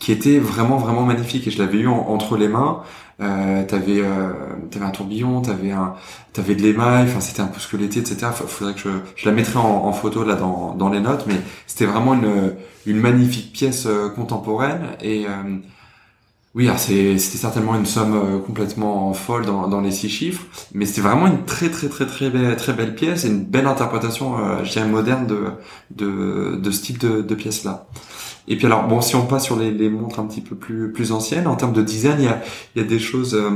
qui 0.00 0.12
était 0.12 0.38
vraiment 0.40 0.78
vraiment 0.78 1.02
magnifique 1.04 1.46
et 1.46 1.50
je 1.52 1.58
l'avais 1.62 1.78
eu 1.78 1.88
en- 1.88 2.08
entre 2.08 2.36
les 2.36 2.48
mains. 2.48 2.82
Euh, 3.20 3.64
t'avais 3.66 4.00
euh, 4.00 4.32
t'avais 4.70 4.86
un 4.86 4.90
tourbillon, 4.90 5.42
t'avais 5.42 5.72
un 5.72 5.94
t'avais 6.32 6.54
de 6.54 6.62
l'émail, 6.62 7.04
enfin 7.04 7.20
c'était 7.20 7.42
un 7.42 7.48
peu 7.48 7.60
squeletté, 7.60 8.00
etc. 8.00 8.32
Faudrait 8.32 8.74
que 8.74 8.80
je, 8.80 8.88
je 9.16 9.26
la 9.28 9.32
mettrai 9.34 9.58
en, 9.58 9.62
en 9.84 9.92
photo 9.92 10.24
là 10.24 10.36
dans, 10.36 10.74
dans 10.74 10.88
les 10.88 11.00
notes, 11.00 11.24
mais 11.26 11.36
c'était 11.66 11.84
vraiment 11.86 12.14
une, 12.14 12.54
une 12.86 12.98
magnifique 12.98 13.52
pièce 13.52 13.86
euh, 13.86 14.08
contemporaine 14.08 14.86
et 15.02 15.26
euh, 15.26 15.58
oui, 16.54 16.68
c'était 16.78 17.16
certainement 17.18 17.76
une 17.76 17.86
somme 17.86 18.14
euh, 18.14 18.38
complètement 18.40 19.12
folle 19.14 19.46
dans, 19.46 19.68
dans 19.68 19.80
les 19.80 19.92
six 19.92 20.08
chiffres, 20.08 20.42
mais 20.74 20.84
c'était 20.84 21.00
vraiment 21.02 21.28
une 21.28 21.44
très 21.44 21.70
très 21.70 21.88
très 21.88 22.06
très 22.06 22.28
belle 22.28 22.56
très 22.56 22.72
belle 22.72 22.94
pièce 22.96 23.24
et 23.24 23.28
une 23.28 23.44
belle 23.44 23.68
interprétation, 23.68 24.36
euh, 24.38 24.64
je 24.64 24.70
dirais 24.72 24.88
moderne 24.88 25.26
de 25.28 25.44
de, 25.90 26.56
de 26.56 26.70
ce 26.72 26.82
type 26.82 26.98
de, 26.98 27.22
de 27.22 27.34
pièce 27.36 27.62
là. 27.64 27.86
Et 28.48 28.56
puis 28.56 28.66
alors 28.66 28.84
bon, 28.88 29.00
si 29.00 29.16
on 29.16 29.26
passe 29.26 29.44
sur 29.44 29.56
les, 29.56 29.70
les 29.70 29.90
montres 29.90 30.18
un 30.20 30.26
petit 30.26 30.40
peu 30.40 30.56
plus 30.56 30.92
plus 30.92 31.12
anciennes, 31.12 31.46
en 31.46 31.56
termes 31.56 31.72
de 31.72 31.82
design, 31.82 32.16
il 32.18 32.24
y 32.24 32.28
a 32.28 32.42
il 32.74 32.82
y 32.82 32.84
a 32.84 32.88
des 32.88 32.98
choses 32.98 33.34
euh, 33.34 33.50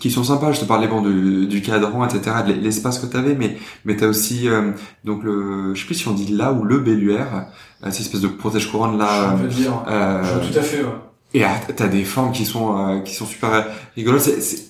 qui 0.00 0.10
sont 0.10 0.24
sympas. 0.24 0.52
Je 0.52 0.60
te 0.60 0.64
parlais 0.64 0.88
bon 0.88 1.02
du, 1.02 1.46
du 1.46 1.62
cadran, 1.62 2.06
etc., 2.06 2.36
de 2.46 2.52
l'espace 2.54 2.98
que 2.98 3.06
tu 3.06 3.16
avais, 3.16 3.34
mais 3.34 3.58
mais 3.84 3.96
t'as 3.96 4.06
aussi 4.08 4.48
euh, 4.48 4.72
donc 5.04 5.22
le, 5.24 5.74
je 5.74 5.80
sais 5.80 5.86
plus 5.86 5.94
si 5.96 6.08
on 6.08 6.12
dit 6.14 6.28
là 6.32 6.52
ou 6.52 6.64
le 6.64 6.78
belluaire, 6.80 7.46
euh, 7.84 7.90
cette 7.90 8.00
espèce 8.02 8.20
de 8.22 8.28
protège 8.28 8.70
couronne 8.70 8.98
là. 8.98 9.36
je 9.36 9.42
peux 9.42 9.48
te 9.48 9.54
dire. 9.54 9.84
euh, 9.88 10.22
Tout 10.40 10.58
à 10.58 10.62
fait, 10.62 10.82
ouais. 10.82 10.90
Et 11.34 11.44
t'as 11.76 11.88
des 11.88 12.04
formes 12.04 12.32
qui 12.32 12.44
sont 12.44 12.76
euh, 12.78 13.00
qui 13.00 13.14
sont 13.14 13.26
super 13.26 13.66
rigolotes. 13.96 14.28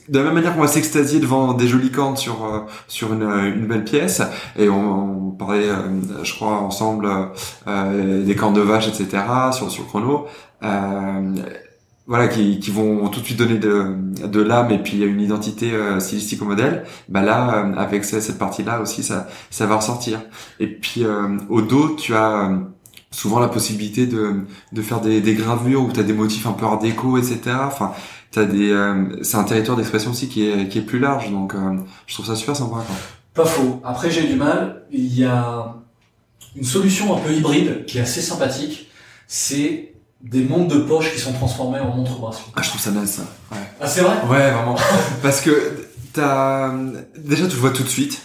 De 0.08 0.18
la 0.18 0.24
même 0.24 0.34
manière 0.34 0.54
qu'on 0.54 0.60
va 0.60 0.68
s'extasier 0.68 1.18
devant 1.20 1.54
des 1.54 1.66
jolies 1.68 1.90
cornes 1.90 2.16
sur 2.16 2.44
euh, 2.44 2.60
sur 2.88 3.12
une, 3.12 3.22
euh, 3.22 3.54
une 3.54 3.66
belle 3.66 3.84
pièce. 3.84 4.22
Et 4.58 4.68
on, 4.68 5.28
on 5.28 5.30
parlait, 5.32 5.68
euh, 5.68 5.74
je 6.22 6.34
crois, 6.34 6.58
ensemble 6.58 7.08
euh, 7.66 8.24
des 8.24 8.36
cornes 8.36 8.54
de 8.54 8.60
vache, 8.60 8.88
etc. 8.88 9.52
sur 9.52 9.70
sur 9.70 9.82
le 9.82 9.88
chrono. 9.88 10.26
Euh, 10.62 11.34
voilà, 12.06 12.26
qui, 12.28 12.58
qui 12.58 12.70
vont 12.72 13.08
tout 13.08 13.20
de 13.20 13.24
suite 13.24 13.38
donner 13.38 13.58
de, 13.58 13.94
de 14.26 14.40
l'âme 14.42 14.72
et 14.72 14.78
puis 14.78 15.02
une 15.02 15.20
identité 15.20 15.72
euh, 15.72 16.00
stylistique 16.00 16.42
au 16.42 16.44
modèle. 16.46 16.84
Bah 17.08 17.22
là, 17.22 17.64
euh, 17.64 17.74
avec 17.76 18.04
ce- 18.04 18.20
cette 18.20 18.38
partie-là 18.38 18.80
aussi, 18.80 19.02
ça, 19.04 19.28
ça 19.50 19.66
va 19.66 19.76
ressortir. 19.76 20.20
Et 20.58 20.66
puis 20.66 21.04
euh, 21.04 21.38
au 21.48 21.62
dos, 21.62 21.94
tu 21.96 22.14
as 22.14 22.50
euh, 22.50 22.56
souvent 23.12 23.38
la 23.38 23.48
possibilité 23.48 24.06
de, 24.06 24.40
de 24.72 24.82
faire 24.82 25.00
des, 25.00 25.20
des 25.20 25.34
gravures 25.34 25.84
où 25.84 25.92
tu 25.92 26.00
as 26.00 26.02
des 26.02 26.12
motifs 26.12 26.46
un 26.46 26.52
peu 26.52 26.66
art 26.66 26.78
déco, 26.80 27.16
etc. 27.18 27.40
Enfin, 27.64 27.92
t'as 28.32 28.44
des, 28.44 28.70
euh, 28.70 29.22
c'est 29.22 29.36
un 29.36 29.44
territoire 29.44 29.76
d'expression 29.76 30.10
aussi 30.10 30.28
qui 30.28 30.48
est, 30.48 30.68
qui 30.68 30.78
est 30.78 30.82
plus 30.82 30.98
large, 30.98 31.30
donc 31.30 31.54
euh, 31.54 31.76
je 32.06 32.14
trouve 32.14 32.26
ça 32.26 32.34
super 32.34 32.56
sympa. 32.56 32.76
Quoi. 32.76 32.96
Pas 33.34 33.44
faux. 33.44 33.80
Après, 33.84 34.10
j'ai 34.10 34.26
du 34.26 34.34
mal. 34.34 34.82
Il 34.90 35.16
y 35.16 35.24
a 35.24 35.76
une 36.56 36.64
solution 36.64 37.16
un 37.16 37.20
peu 37.20 37.32
hybride 37.32 37.84
qui 37.86 37.98
est 37.98 38.02
assez 38.02 38.20
sympathique. 38.20 38.88
C'est 39.26 39.94
des 40.22 40.44
montres 40.44 40.74
de 40.74 40.80
poche 40.80 41.12
qui 41.12 41.20
sont 41.20 41.32
transformées 41.32 41.80
en 41.80 41.94
montres 41.96 42.18
bracelet. 42.18 42.52
Ah, 42.54 42.62
je 42.62 42.68
trouve 42.68 42.80
ça 42.80 42.90
naze, 42.90 43.10
ça. 43.10 43.22
Ouais. 43.50 43.58
Ah, 43.80 43.86
c'est 43.86 44.02
vrai? 44.02 44.16
Ouais, 44.28 44.50
vraiment. 44.50 44.76
Parce 45.22 45.40
que 45.40 45.72
t'as 46.12 46.72
déjà 47.18 47.46
tu 47.46 47.54
le 47.54 47.60
vois 47.60 47.70
tout 47.70 47.82
de 47.82 47.88
suite. 47.88 48.22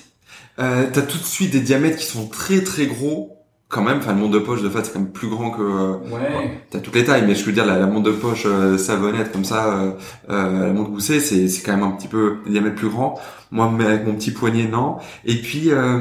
Euh, 0.59 0.87
t'as 0.91 1.03
tout 1.03 1.17
de 1.17 1.23
suite 1.23 1.51
des 1.51 1.61
diamètres 1.61 1.97
qui 1.97 2.05
sont 2.05 2.27
très 2.27 2.61
très 2.63 2.87
gros. 2.87 3.36
Quand 3.69 3.81
même, 3.81 3.97
enfin 3.97 4.13
le 4.13 4.19
montre 4.19 4.31
de 4.31 4.39
poche 4.39 4.61
de 4.61 4.69
fait 4.69 4.85
c'est 4.85 4.93
quand 4.93 4.99
même 4.99 5.11
plus 5.11 5.27
grand 5.27 5.51
que. 5.51 5.61
euh, 5.61 5.93
Ouais. 6.13 6.61
T'as 6.69 6.79
toutes 6.79 6.95
les 6.95 7.03
tailles, 7.03 7.25
mais 7.27 7.35
je 7.35 7.43
veux 7.43 7.51
dire 7.51 7.65
la, 7.65 7.77
la 7.77 7.85
montre 7.85 8.03
de 8.05 8.11
poche 8.11 8.43
euh, 8.45 8.77
savonnette 8.77 9.31
comme 9.33 9.43
ça, 9.43 9.73
euh, 9.73 9.91
euh, 10.29 10.67
la 10.67 10.73
montre 10.73 10.91
goussée, 10.91 11.19
c'est 11.19 11.49
c'est 11.49 11.63
quand 11.63 11.73
même 11.75 11.83
un 11.83 11.91
petit 11.91 12.07
peu 12.07 12.37
des 12.45 12.51
diamètres 12.51 12.75
plus 12.77 12.87
grands. 12.89 13.19
Moi, 13.51 13.69
mais 13.77 13.85
avec 13.85 14.07
mon 14.07 14.13
petit 14.15 14.31
poignet, 14.31 14.67
non. 14.67 14.97
Et 15.25 15.35
puis. 15.35 15.71
Euh, 15.71 15.99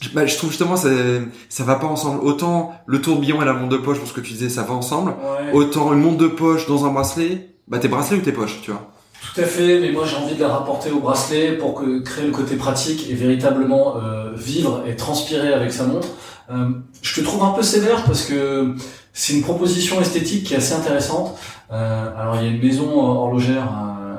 je- 0.00 0.08
bah, 0.10 0.26
je 0.26 0.36
trouve 0.36 0.50
justement 0.50 0.74
ça 0.76 0.88
ça 1.48 1.62
va 1.64 1.76
pas 1.76 1.86
ensemble 1.86 2.20
autant 2.24 2.72
le 2.86 3.00
tourbillon 3.00 3.40
et 3.40 3.44
la 3.44 3.52
montre 3.52 3.68
de 3.68 3.76
poche 3.76 3.98
pour 4.00 4.08
ce 4.08 4.12
que 4.12 4.20
tu 4.20 4.32
disais 4.32 4.48
ça 4.48 4.62
va 4.64 4.74
ensemble 4.74 5.10
Ouais. 5.10 5.52
autant 5.52 5.92
une 5.92 6.00
montre 6.00 6.18
de 6.18 6.26
poche 6.26 6.66
dans 6.66 6.84
un 6.86 6.90
bracelet 6.92 7.50
bah 7.68 7.78
tes 7.78 7.86
bracelets 7.86 8.16
ou 8.18 8.20
tes 8.20 8.32
poches 8.32 8.60
tu 8.62 8.72
vois 8.72 8.90
Tout 9.32 9.40
à 9.40 9.44
fait, 9.44 9.80
mais 9.80 9.92
moi 9.92 10.04
j'ai 10.06 10.16
envie 10.16 10.34
de 10.34 10.40
la 10.40 10.48
rapporter 10.48 10.90
au 10.90 11.00
bracelet 11.00 11.52
pour 11.52 11.74
que 11.74 12.00
créer 12.00 12.26
le 12.26 12.32
côté 12.32 12.56
pratique 12.56 13.08
et 13.08 13.14
véritablement 13.14 13.96
euh, 13.96 14.32
vivre 14.34 14.84
et 14.86 14.94
transpirer 14.94 15.54
avec 15.54 15.72
sa 15.72 15.84
montre. 15.84 16.08
Euh, 16.50 16.68
je 17.00 17.14
te 17.14 17.24
trouve 17.24 17.42
un 17.42 17.52
peu 17.52 17.62
sévère 17.62 18.04
parce 18.04 18.26
que 18.26 18.74
c'est 19.14 19.32
une 19.32 19.42
proposition 19.42 20.02
esthétique 20.02 20.44
qui 20.44 20.52
est 20.52 20.58
assez 20.58 20.74
intéressante. 20.74 21.38
Euh, 21.70 22.10
alors 22.14 22.36
il 22.36 22.42
y 22.42 22.46
a 22.46 22.50
une 22.50 22.62
maison 22.62 22.90
euh, 22.90 23.12
horlogère 23.12 23.62
euh, 23.62 24.14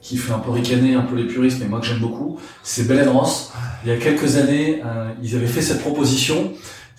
qui 0.00 0.16
fait 0.16 0.32
un 0.32 0.40
peu 0.40 0.50
ricaner 0.50 0.94
un 0.94 1.02
peu 1.02 1.14
les 1.14 1.28
puristes, 1.28 1.58
mais 1.60 1.68
moi 1.68 1.78
que 1.78 1.86
j'aime 1.86 2.00
beaucoup. 2.00 2.40
C'est 2.64 2.88
Bell 2.88 3.08
Ross. 3.08 3.52
Il 3.84 3.90
y 3.90 3.92
a 3.92 3.98
quelques 3.98 4.36
années, 4.36 4.82
euh, 4.84 5.10
ils 5.22 5.36
avaient 5.36 5.46
fait 5.46 5.62
cette 5.62 5.80
proposition 5.80 6.54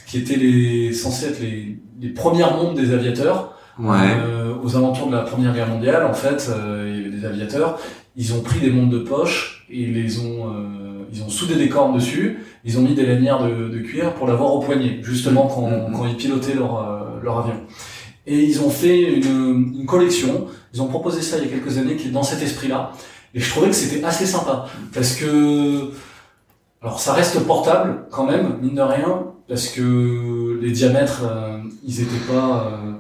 qui 0.08 0.20
était 0.20 0.38
les, 0.38 0.94
censée 0.94 1.26
être 1.26 1.42
les 1.42 2.10
premières 2.10 2.56
montres 2.56 2.76
des 2.76 2.94
aviateurs. 2.94 3.58
Ouais 3.80 3.98
Euh, 4.20 4.54
aux 4.64 4.76
alentours 4.76 5.08
de 5.08 5.16
la 5.16 5.22
Première 5.24 5.54
Guerre 5.54 5.68
mondiale, 5.68 6.06
en 6.06 6.14
fait, 6.14 6.50
euh, 6.50 6.86
il 6.90 6.98
y 7.04 7.08
avait 7.08 7.18
des 7.18 7.26
aviateurs, 7.26 7.80
ils 8.16 8.34
ont 8.34 8.42
pris 8.42 8.60
des 8.60 8.70
montres 8.72 8.92
de 8.92 9.00
poche 9.00 9.66
et 9.70 9.82
ils 9.84 9.94
les 9.94 10.20
ont, 10.20 10.50
euh, 10.54 11.04
ils 11.14 11.24
ont 11.24 11.30
soudé 11.30 11.56
des 11.56 11.70
cordes 11.70 11.96
dessus, 11.96 12.40
ils 12.64 12.78
ont 12.78 12.82
mis 12.82 12.94
des 12.94 13.06
lanières 13.06 13.44
de, 13.44 13.70
de 13.70 13.80
cuir 13.80 14.14
pour 14.14 14.28
l'avoir 14.28 14.54
au 14.54 14.60
poignet, 14.60 15.00
justement 15.02 15.48
quand, 15.48 15.68
Mhm. 15.70 15.94
quand 15.98 16.06
ils 16.08 16.16
pilotaient 16.16 16.54
leur, 16.54 16.78
euh, 16.78 17.20
leur 17.24 17.40
avion. 17.40 17.56
Et 18.28 18.40
ils 18.44 18.62
ont 18.62 18.70
fait 18.70 19.02
une, 19.16 19.74
une 19.80 19.86
collection, 19.88 20.48
ils 20.74 20.82
ont 20.82 20.88
proposé 20.88 21.22
ça 21.22 21.38
il 21.38 21.46
y 21.46 21.48
a 21.48 21.50
quelques 21.50 21.78
années 21.80 21.96
qui 21.96 22.10
est 22.10 22.12
dans 22.12 22.24
cet 22.24 22.42
esprit-là. 22.44 22.92
Et 23.34 23.40
je 23.40 23.50
trouvais 23.50 23.68
que 23.70 23.76
c'était 23.76 24.04
assez 24.04 24.26
sympa. 24.28 24.68
Parce 24.94 25.16
que, 25.16 25.90
alors 26.84 27.00
ça 27.00 27.14
reste 27.14 27.40
portable 27.46 28.06
quand 28.12 28.26
même, 28.26 28.58
mine 28.62 28.76
de 28.76 28.82
rien, 28.82 29.24
parce 29.48 29.68
que 29.70 30.60
les 30.62 30.72
diamètres, 30.72 31.24
euh, 31.26 31.58
ils 31.84 32.02
étaient 32.02 32.26
pas, 32.32 32.68
euh, 32.74 32.92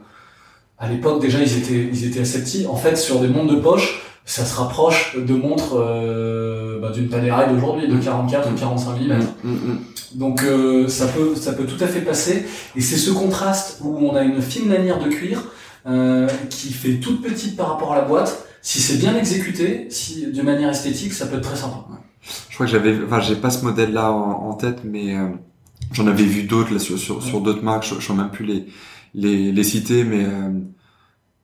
à 0.82 0.90
l'époque 0.90 1.22
déjà 1.22 1.40
ils 1.40 1.58
étaient, 1.58 1.90
ils 1.94 2.06
étaient 2.06 2.22
assez 2.22 2.42
petits. 2.42 2.66
En 2.68 2.76
fait, 2.76 2.98
sur 2.98 3.20
des 3.20 3.28
montres 3.28 3.54
de 3.54 3.60
poche, 3.60 4.02
ça 4.26 4.44
se 4.44 4.56
rapproche 4.56 5.16
de 5.16 5.34
montres 5.34 5.76
euh, 5.76 6.80
bah, 6.82 6.90
d'une 6.90 7.08
Panerai 7.08 7.54
d'aujourd'hui, 7.54 7.88
de 7.88 7.98
44 7.98 8.52
ou 8.52 8.56
45 8.56 9.00
mm. 9.00 9.14
Mm, 9.44 9.52
mm, 9.52 9.80
Donc 10.16 10.44
euh, 10.44 10.88
ça 10.88 11.08
peut 11.08 11.36
ça 11.36 11.54
peut 11.54 11.66
tout 11.66 11.82
à 11.84 11.88
fait 11.88 12.02
passer 12.02 12.46
et 12.76 12.82
c'est 12.82 12.98
ce 12.98 13.12
contraste 13.12 13.80
où 13.82 13.98
on 13.98 14.16
a 14.16 14.24
une 14.24 14.42
fine 14.42 14.70
lanière 14.70 15.00
de 15.00 15.10
cuir 15.10 15.44
euh, 15.86 16.28
qui 16.50 16.74
fait 16.74 16.96
toute 16.96 17.22
petite 17.22 17.56
par 17.56 17.70
rapport 17.70 17.94
à 17.94 17.96
la 17.96 18.04
boîte. 18.04 18.48
Si 18.64 18.80
c'est 18.80 18.98
bien 18.98 19.16
exécuté, 19.16 19.88
si 19.90 20.28
de 20.28 20.42
manière 20.42 20.70
esthétique, 20.70 21.14
ça 21.14 21.28
peut 21.28 21.38
être 21.38 21.44
très 21.44 21.56
sympa. 21.56 21.86
Je 22.50 22.54
crois 22.54 22.68
que 22.68 22.72
j'avais, 22.72 22.96
enfin, 23.06 23.20
j'ai 23.20 23.36
pas 23.36 23.50
ce 23.50 23.64
modèle-là 23.64 24.12
en, 24.12 24.50
en 24.50 24.54
tête, 24.54 24.82
mais 24.84 25.16
euh, 25.16 25.28
j'en 25.94 26.06
avais 26.06 26.24
vu 26.24 26.44
d'autres 26.44 26.72
là 26.74 26.80
sur 26.80 26.98
sur, 27.00 27.24
sur 27.24 27.42
d'autres 27.42 27.64
marques. 27.64 27.86
Je, 27.86 28.00
je 28.00 28.06
sais 28.06 28.14
même 28.14 28.30
plus 28.30 28.46
les 28.46 28.66
les, 29.13 29.51
les 29.51 29.63
citer, 29.63 30.03
mais 30.03 30.24
euh, 30.25 30.50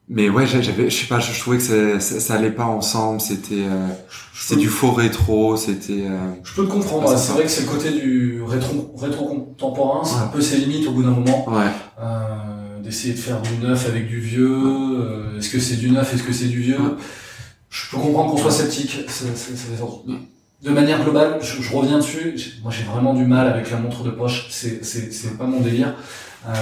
mais 0.09 0.29
ouais, 0.29 0.47
j'a- 0.47 0.62
j'avais, 0.62 0.89
je 0.89 0.95
sais 1.01 1.07
pas, 1.07 1.19
je, 1.19 1.38
trouvais 1.39 1.57
que 1.57 1.63
ça, 1.63 2.00
ça, 2.00 2.19
ça 2.21 2.33
allait 2.36 2.51
pas 2.51 2.65
ensemble. 2.65 3.19
C'était 3.19 3.65
euh, 3.67 3.88
c'est 4.33 4.55
du 4.55 4.67
faux 4.69 4.91
rétro. 4.91 5.57
C'était 5.57 6.05
euh, 6.07 6.31
Je 6.43 6.53
peux 6.53 6.62
le 6.62 6.67
comprendre. 6.67 7.09
Ouais. 7.09 7.17
c'est 7.17 7.33
vrai 7.33 7.43
que 7.43 7.50
c'est 7.50 7.63
le 7.63 7.67
côté 7.69 7.91
du 7.91 8.41
rétro 8.41 8.93
rétro 8.97 9.25
contemporain, 9.27 10.03
c'est 10.05 10.15
Ouais. 10.15 10.21
un 10.21 10.27
peu 10.27 10.41
ses 10.41 10.57
limites 10.57 10.88
au 10.88 10.91
bout 10.91 11.03
d'un 11.03 11.12
moment. 11.12 11.50
ouais. 11.50 11.65
Euh, 12.00 12.79
d'essayer 12.81 13.13
de 13.13 13.19
faire 13.19 13.41
du 13.41 13.57
neuf 13.57 13.86
avec 13.88 14.07
du 14.07 14.19
vieux. 14.21 14.50
euh, 14.50 15.38
est-ce 15.39 15.50
que 15.50 15.59
c'est 15.59 15.75
du 15.75 15.89
neuf 15.91 16.13
Est-ce 16.13 16.24
que 16.24 16.31
c'est 16.31 16.45
du 16.47 16.62
vieux? 16.62 16.79
Ouais. 16.79 16.91
Je 17.69 17.89
peux 17.91 17.97
comprendre 17.97 18.31
qu'on 18.31 18.38
soit 18.38 18.51
sceptique. 18.51 18.91
c'est- 19.09 19.36
c'est- 19.36 19.57
c'est- 19.57 19.83
De 20.63 20.71
manière 20.71 21.03
globale, 21.03 21.38
je, 21.41 21.62
je 21.62 21.75
reviens 21.75 21.97
dessus. 21.97 22.33
Moi, 22.63 22.71
j'ai 22.71 22.83
vraiment 22.86 23.13
du 23.13 23.25
mal 23.25 23.45
avec 23.47 23.69
la 23.71 23.77
montre 23.77 24.03
de 24.03 24.09
poche. 24.09 24.47
C'est 24.50 24.83
c'est 24.86 25.12
c'est 25.13 25.38
pas 25.38 25.45
mon 25.45 25.59
délire. 25.59 25.93
Euh, 26.47 26.53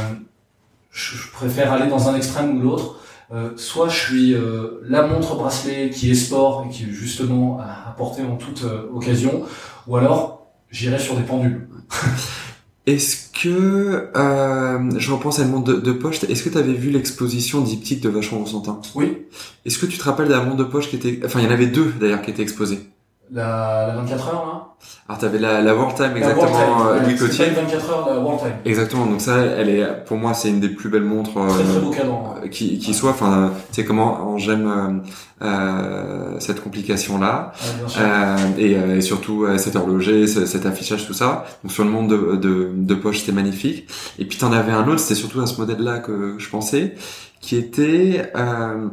je, 0.96 1.18
je 1.18 1.32
préfère 1.32 1.74
aller 1.74 1.88
dans 1.88 2.10
un 2.10 2.16
extrême 2.16 2.58
ou 2.58 2.62
l'autre. 2.62 3.00
Euh, 3.34 3.50
soit 3.58 3.90
je 3.90 4.00
suis 4.00 4.34
euh, 4.34 4.80
la 4.84 5.06
montre 5.06 5.36
bracelet 5.36 5.90
qui 5.90 6.12
est 6.12 6.16
sport 6.16 6.66
et 6.66 6.74
qui 6.74 6.84
est 6.84 6.92
justement 6.92 7.60
à, 7.60 7.90
à 7.90 7.92
porter 7.98 8.22
en 8.24 8.36
toute 8.36 8.64
euh, 8.64 8.88
occasion, 8.94 9.44
ou 9.88 9.98
alors 9.98 10.48
j'irai 10.70 11.00
sur 11.00 11.16
des 11.16 11.24
pendules. 11.24 11.68
Est-ce 12.86 13.32
que 13.32 14.10
euh, 14.16 15.00
je 15.00 15.12
repense 15.12 15.40
à 15.40 15.44
une 15.44 15.50
montre 15.50 15.74
de, 15.74 15.80
de 15.80 15.92
poche 15.92 16.24
Est-ce 16.24 16.44
que 16.44 16.50
tu 16.50 16.58
avais 16.58 16.74
vu 16.74 16.92
l'exposition 16.92 17.62
diptyque 17.62 18.02
de 18.02 18.10
Vachon 18.10 18.38
Constantin 18.38 18.80
Oui, 18.94 19.26
Est-ce 19.66 19.80
que 19.80 19.88
tu 19.88 19.98
te 19.98 20.04
rappelles 20.04 20.28
de 20.28 20.34
la 20.34 20.44
montre 20.44 20.58
de 20.58 20.64
poche 20.66 20.90
qui 20.90 20.96
était, 20.96 21.20
enfin 21.26 21.40
il 21.40 21.46
y 21.46 21.48
en 21.48 21.52
avait 21.52 21.66
deux 21.66 21.92
d'ailleurs 22.00 22.22
qui 22.22 22.30
étaient 22.30 22.44
exposées? 22.44 22.88
La, 23.32 23.88
la 23.88 23.96
24 23.96 24.28
heures 24.30 24.46
là. 24.46 24.62
Alors 25.10 25.20
t'avais 25.20 25.40
la, 25.40 25.62
la 25.62 25.76
World 25.76 25.96
Time 25.96 26.14
La 26.16 26.28
World 26.36 26.38
exactement, 26.44 26.78
Time, 26.78 26.88
euh, 26.88 27.00
Louis 27.02 27.18
c'est 27.18 27.26
Cotier. 27.28 27.46
pas 27.46 27.62
une 27.62 27.68
24 27.68 27.90
heures, 27.90 28.10
la 28.14 28.20
World 28.20 28.40
Time. 28.40 28.52
Exactement. 28.66 29.06
Donc 29.08 29.22
ça, 29.22 29.38
elle 29.40 29.70
est, 29.70 29.86
pour 30.06 30.18
moi, 30.18 30.34
c'est 30.34 30.50
une 30.50 30.60
des 30.60 30.70
plus 30.70 30.90
belles 30.90 31.04
montres 31.04 31.38
euh, 31.38 31.48
Très 31.48 31.64
très 31.64 31.80
beau 31.80 31.90
cadran. 31.90 32.36
euh, 32.44 32.48
qui, 32.50 32.78
qui 32.78 32.94
soit. 32.94 33.12
Enfin, 33.12 33.52
tu 33.70 33.76
sais 33.82 33.86
comment 33.86 34.38
j'aime 34.38 35.02
euh, 35.42 35.46
euh, 35.46 36.40
cette 36.40 36.62
complication 36.64 37.18
là, 37.20 37.52
Ouais, 37.88 37.94
euh, 38.00 38.38
et, 38.58 38.76
euh, 38.78 38.98
et 38.98 39.02
surtout 39.02 39.46
euh, 39.46 39.58
cet 39.58 39.76
horloger, 39.76 40.28
ce- 40.28 40.46
cet 40.46 40.66
affichage, 40.66 41.08
tout 41.08 41.14
ça. 41.14 41.46
Donc 41.64 41.72
sur 41.72 41.84
le 41.84 41.90
monde 41.90 42.10
de, 42.10 42.36
de, 42.36 42.70
de 42.76 42.96
poche, 42.96 43.20
c'était 43.20 43.32
magnifique. 43.32 43.88
Et 44.20 44.26
puis 44.26 44.38
t'en 44.38 44.52
avais 44.52 44.72
un 44.72 44.88
autre, 44.88 45.00
c'était 45.00 45.16
surtout 45.16 45.42
à 45.42 45.48
ce 45.48 45.60
modèle-là 45.60 46.00
que 46.00 46.36
je 46.38 46.50
pensais, 46.50 46.94
qui 47.42 47.56
était 47.58 48.32
euh, 48.36 48.40
euh, 48.40 48.88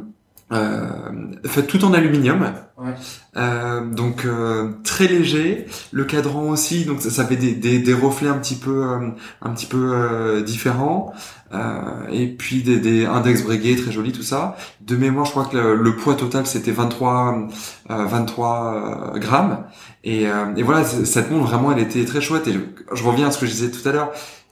fait 1.45 1.63
tout 1.63 1.83
en 1.85 1.93
aluminium. 1.93 2.51
Ouais. 2.77 2.93
Euh, 3.37 3.85
donc 3.85 4.25
euh, 4.25 4.71
très 4.83 5.07
léger, 5.07 5.67
le 5.91 6.05
cadran 6.05 6.49
aussi, 6.49 6.85
donc 6.85 7.01
ça, 7.01 7.11
ça 7.11 7.25
fait 7.25 7.35
des, 7.35 7.53
des, 7.53 7.79
des 7.79 7.93
reflets 7.93 8.27
un 8.27 8.37
petit 8.39 8.55
peu 8.55 8.83
euh, 8.83 9.09
un 9.41 9.49
petit 9.51 9.67
peu 9.67 9.91
euh, 9.93 10.41
différents, 10.41 11.13
euh, 11.53 11.81
et 12.11 12.27
puis 12.27 12.63
des, 12.63 12.79
des 12.79 13.05
index 13.05 13.43
breguet 13.43 13.75
très 13.75 13.91
jolis 13.91 14.11
tout 14.11 14.23
ça. 14.23 14.57
De 14.81 14.95
mémoire, 14.95 15.25
je 15.25 15.31
crois 15.31 15.45
que 15.45 15.55
le, 15.55 15.75
le 15.75 15.95
poids 15.95 16.15
total 16.15 16.47
c'était 16.47 16.71
23 16.71 17.47
euh, 17.91 18.05
23 18.05 19.13
euh, 19.15 19.19
grammes, 19.19 19.65
et, 20.03 20.27
euh, 20.27 20.45
et 20.57 20.63
voilà 20.63 20.83
cette 20.83 21.29
montre 21.29 21.45
vraiment 21.47 21.71
elle 21.71 21.79
était 21.79 22.05
très 22.05 22.21
chouette. 22.21 22.47
Et 22.47 22.53
je, 22.53 22.59
je 22.95 23.03
reviens 23.03 23.27
à 23.27 23.31
ce 23.31 23.37
que 23.37 23.45
je 23.45 23.51
disais 23.51 23.69
tout 23.71 23.87
à 23.87 23.91
l'heure, 23.91 24.11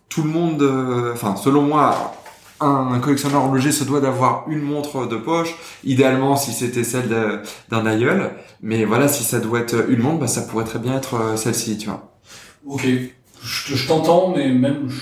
tout 0.10 0.22
le 0.24 0.30
monde, 0.30 0.62
euh, 0.62 1.12
enfin 1.14 1.36
selon 1.36 1.64
moi. 1.64 2.14
Un, 2.62 2.94
un 2.94 3.00
collectionneur 3.00 3.44
horloger 3.44 3.72
se 3.72 3.84
doit 3.84 4.02
d'avoir 4.02 4.46
une 4.48 4.62
montre 4.62 5.08
de 5.08 5.18
poche, 5.18 5.56
idéalement 5.84 6.36
si 6.36 6.52
c'était 6.52 6.84
celle 6.84 7.10
d'un 7.70 7.86
aïeul, 7.88 8.32
mais 8.62 8.86
voilà, 8.86 9.08
si 9.08 9.24
ça 9.24 9.40
doit 9.40 9.60
être 9.60 9.90
une 9.90 10.00
montre, 10.00 10.20
bah, 10.20 10.28
ça 10.28 10.44
pourrait 10.44 10.66
très 10.66 10.78
bien 10.80 10.96
être 10.96 11.16
euh, 11.16 11.36
celle-ci, 11.36 11.78
tu 11.80 11.88
vois. 11.90 12.14
Ok, 12.68 12.86
je, 12.86 13.72
te- 13.74 13.76
je 13.78 13.88
t'entends, 13.88 14.34
mais 14.36 14.50
même 14.52 14.88
je 14.90 15.00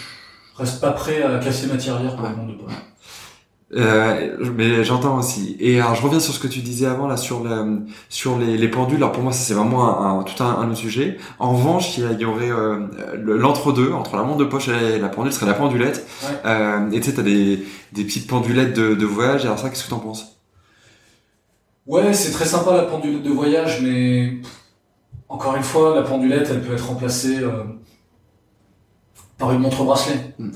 reste 0.58 0.80
pas 0.80 0.92
prêt 0.92 1.22
à 1.22 1.38
casser 1.40 1.68
ma 1.68 1.76
tirelire 1.76 2.16
pour 2.16 2.24
Ouais. 2.24 2.30
le 2.32 2.36
monde 2.38 2.48
de 2.58 2.64
poche. 2.64 2.74
Euh, 3.76 4.36
mais 4.56 4.84
j'entends 4.84 5.18
aussi. 5.20 5.56
Et 5.60 5.80
alors, 5.80 5.94
je 5.94 6.02
reviens 6.02 6.20
sur 6.20 6.34
ce 6.34 6.40
que 6.40 6.48
tu 6.48 6.62
disais 6.62 6.88
avant 6.88 7.08
là 7.08 7.18
sur 7.18 7.44
le, 7.44 7.82
sur 8.10 8.40
les, 8.40 8.58
les 8.58 8.68
pendules. 8.68 8.98
Alors 8.98 9.12
pour 9.12 9.22
moi, 9.24 9.32
c'est 9.32 9.54
vraiment 9.54 10.02
un, 10.02 10.20
un- 10.20 10.24
tout 10.24 10.42
un, 10.44 10.48
un 10.48 10.68
autre 10.70 10.78
sujet. 10.80 11.18
En 11.38 11.54
revanche, 11.56 11.98
il 11.98 12.04
y, 12.04 12.08
a- 12.08 12.12
il 12.14 12.20
y 12.20 12.26
aurait 12.26 12.50
euh, 12.52 12.80
le- 13.16 13.38
l'entre-deux 13.38 13.92
entre 13.94 14.16
la 14.18 14.24
montre 14.24 14.40
de 14.40 14.46
poche 14.46 14.70
et 14.70 14.98
la 15.00 15.10
pendule, 15.10 15.32
ce 15.32 15.40
serait 15.40 15.52
la 15.52 15.58
pendulette. 15.58 16.08
Ouais. 16.24 16.30
Euh, 16.46 16.90
et 16.92 17.00
tu 17.00 17.04
sais, 17.10 17.14
t'as 17.16 17.22
des, 17.22 17.64
des 17.94 18.04
petites 18.06 18.28
pendulettes 18.28 18.74
de, 18.76 18.96
de 18.96 19.06
voyage. 19.06 19.44
Et 19.44 19.48
alors 19.48 19.60
ça, 19.60 19.70
qu'est-ce 19.70 19.84
que 19.86 19.90
t'en 19.92 20.00
penses? 20.00 20.40
Ouais, 21.86 22.14
c'est 22.14 22.32
très 22.32 22.46
sympa 22.46 22.76
la 22.76 22.84
pendulette 22.84 23.24
de 23.24 23.30
voyage, 23.32 23.82
mais 23.82 24.38
encore 25.28 25.56
une 25.56 25.64
fois, 25.64 25.96
la 25.96 26.04
pendulette, 26.04 26.50
elle 26.52 26.62
peut 26.62 26.74
être 26.74 26.88
remplacée 26.88 27.40
par 29.38 29.52
une 29.54 29.60
montre 29.60 29.84
bracelet. 29.84 30.34
Mm. 30.38 30.50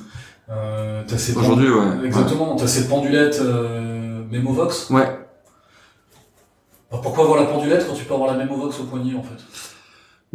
Euh, 0.54 1.02
t'as 1.08 1.18
ces 1.18 1.36
Aujourd'hui, 1.36 1.70
ouais. 1.70 2.06
Exactement, 2.06 2.56
t'as 2.56 2.68
cette 2.68 2.88
pendulette 2.88 3.40
euh, 3.42 4.22
Memovox. 4.32 4.90
Ouais. 4.92 5.08
Bah, 6.92 7.00
pourquoi 7.02 7.24
avoir 7.24 7.40
la 7.40 7.48
pendulette 7.48 7.88
quand 7.88 7.96
tu 7.96 8.06
peux 8.06 8.14
avoir 8.14 8.36
la 8.36 8.46
Memovox 8.46 8.80
au 8.80 8.84
poignet 8.84 9.16
en 9.16 9.24
fait? 9.24 9.44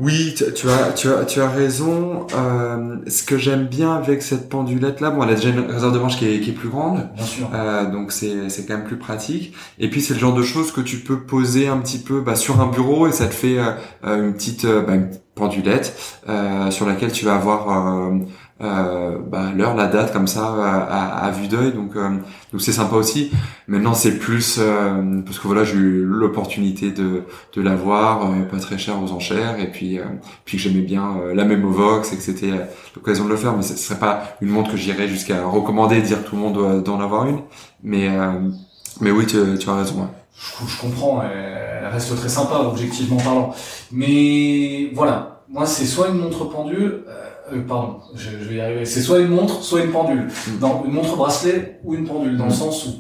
Oui, 0.00 0.32
tu, 0.37 0.44
tu 0.54 0.70
as, 0.70 0.92
tu 0.92 1.08
as, 1.08 1.25
tu 1.25 1.40
as 1.40 1.48
raison. 1.48 2.26
Euh, 2.32 2.98
ce 3.08 3.25
que 3.25 3.37
j'aime 3.37 3.66
bien 3.66 3.94
avec 3.94 4.22
cette 4.22 4.48
pendulette 4.48 5.00
là, 5.00 5.10
bon, 5.10 5.25
elle 5.25 5.30
a 5.30 5.34
déjà 5.34 5.48
une 5.48 5.68
réserve 5.68 5.92
de 5.92 5.98
manche 5.98 6.16
qui 6.16 6.28
est, 6.28 6.40
qui 6.40 6.50
est 6.50 6.54
plus 6.54 6.68
grande. 6.68 7.08
Bien 7.16 7.25
sûr. 7.25 7.50
Euh, 7.52 7.90
donc 7.90 8.12
c'est 8.12 8.48
c'est 8.48 8.64
quand 8.64 8.76
même 8.76 8.87
plus 8.87 8.98
pratique. 8.98 9.54
Et 9.80 9.90
puis 9.90 10.00
c'est 10.00 10.14
le 10.14 10.20
genre 10.20 10.34
de 10.34 10.42
choses 10.42 10.70
que 10.70 10.80
tu 10.80 10.98
peux 10.98 11.20
poser 11.20 11.66
un 11.66 11.78
petit 11.78 11.98
peu 11.98 12.20
bah, 12.20 12.37
sur 12.37 12.60
un 12.60 12.68
bureau 12.68 13.08
et 13.08 13.12
ça 13.12 13.26
te 13.26 13.34
fait 13.34 13.58
euh, 13.58 13.72
euh, 14.04 14.28
une 14.28 14.34
petite 14.34 14.66
bah, 14.66 14.94
une 14.94 15.10
pendulette 15.38 15.97
euh, 16.28 16.71
sur 16.71 16.87
laquelle 16.87 17.12
tu 17.12 17.25
vas 17.25 17.37
avoir 17.37 17.68
euh, 18.09 18.18
euh, 18.61 19.18
bah, 19.25 19.52
l'heure, 19.57 19.75
la 19.76 19.87
date 19.87 20.12
comme 20.12 20.26
ça 20.26 20.47
à, 20.49 20.80
à- 20.80 21.26
à 21.26 21.30
vue 21.30 21.47
d'œil. 21.49 21.73
Donc 21.73 21.95
euh, 21.97 22.09
donc 22.52 22.61
c'est 22.61 22.73
sympa 22.73 22.97
aussi. 22.97 23.30
Maintenant 23.68 23.95
c'est 23.95 24.18
plus 24.18 24.59
euh, 24.61 25.21
parce 25.25 25.38
que 25.38 25.47
voilà 25.47 25.64
j'ai 25.64 25.76
eu 25.76 26.04
l'opportunité 26.04 26.90
de 26.90 27.23
de 27.54 27.62
l'avoir 27.62 28.30
euh, 28.30 28.42
pas 28.50 28.59
très 28.59 28.78
cher 28.78 29.00
aux 29.02 29.12
enchères 29.12 29.59
et 29.61 29.71
puis 29.71 29.99
euh, 29.99 30.04
puis 30.45 30.57
que 30.57 30.62
j'aimais 30.62 30.80
bien 30.83 31.16
euh, 31.23 31.35
la 31.35 31.45
Memovox 31.45 32.12
et 32.12 32.16
que 32.16 32.23
c'était 32.23 32.50
euh, 32.52 32.64
l'occasion 32.97 33.25
de 33.25 33.30
le 33.30 33.37
faire. 33.37 33.54
Mais 33.57 33.62
ce 33.62 33.76
serait 33.76 33.99
pas 33.99 34.23
une 34.40 34.49
montre 34.50 34.73
que 34.73 34.76
j'irais 34.76 35.09
jusqu'à 35.09 35.45
recommander 35.47 35.97
et 35.99 36.02
dire 36.02 36.25
tout 36.25 36.37
le 36.37 36.42
monde 36.42 36.54
doit, 36.54 36.80
doit 36.80 36.95
en 36.97 37.00
avoir 37.00 37.26
une. 37.28 37.40
Mais, 37.83 38.09
euh, 38.09 38.33
mais 39.00 39.11
oui, 39.11 39.26
tu, 39.26 39.37
tu 39.59 39.71
as 39.71 39.75
raison. 39.76 40.00
ouais. 40.02 40.09
Je, 40.40 40.66
je 40.66 40.80
comprends, 40.80 41.23
elle, 41.23 41.83
elle 41.83 41.88
reste 41.88 42.14
très 42.16 42.28
sympa, 42.28 42.57
objectivement 42.61 43.16
parlant. 43.16 43.54
Mais 43.90 44.90
voilà, 44.95 45.42
moi 45.49 45.66
c'est 45.66 45.85
soit 45.87 46.09
une 46.09 46.18
montre 46.18 46.45
pendule, 46.45 47.04
euh, 47.09 47.25
euh, 47.52 47.61
pardon, 47.66 47.99
je, 48.14 48.30
je 48.30 48.49
vais 48.49 48.57
y 48.57 48.61
arriver, 48.61 48.85
c'est 48.85 49.00
soit 49.00 49.18
une 49.21 49.28
montre, 49.28 49.62
soit 49.62 49.80
une 49.80 49.90
pendule. 49.90 50.28
Mm. 50.47 50.59
Dans 50.61 50.85
une 50.85 50.92
montre 50.92 51.16
bracelet 51.16 51.80
ou 51.85 51.95
une 51.95 52.04
pendule, 52.07 52.37
dans 52.37 52.45
le 52.47 52.50
Mm. 52.50 52.54
sens 52.54 52.87
où 52.87 52.90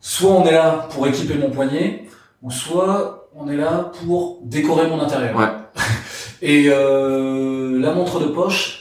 soit 0.00 0.30
on 0.30 0.44
est 0.46 0.52
là 0.52 0.88
pour 0.94 1.06
équiper 1.06 1.34
mon 1.34 1.50
poignet, 1.50 2.06
ou 2.42 2.50
soit 2.50 3.28
on 3.36 3.48
est 3.48 3.56
là 3.56 3.92
pour 4.06 4.38
décorer 4.44 4.88
mon 4.88 5.00
intérieur. 5.00 5.36
Ouais. 5.36 5.48
Et 6.42 6.68
euh, 6.70 7.78
la 7.78 7.92
montre 7.92 8.18
de 8.20 8.26
poche, 8.26 8.79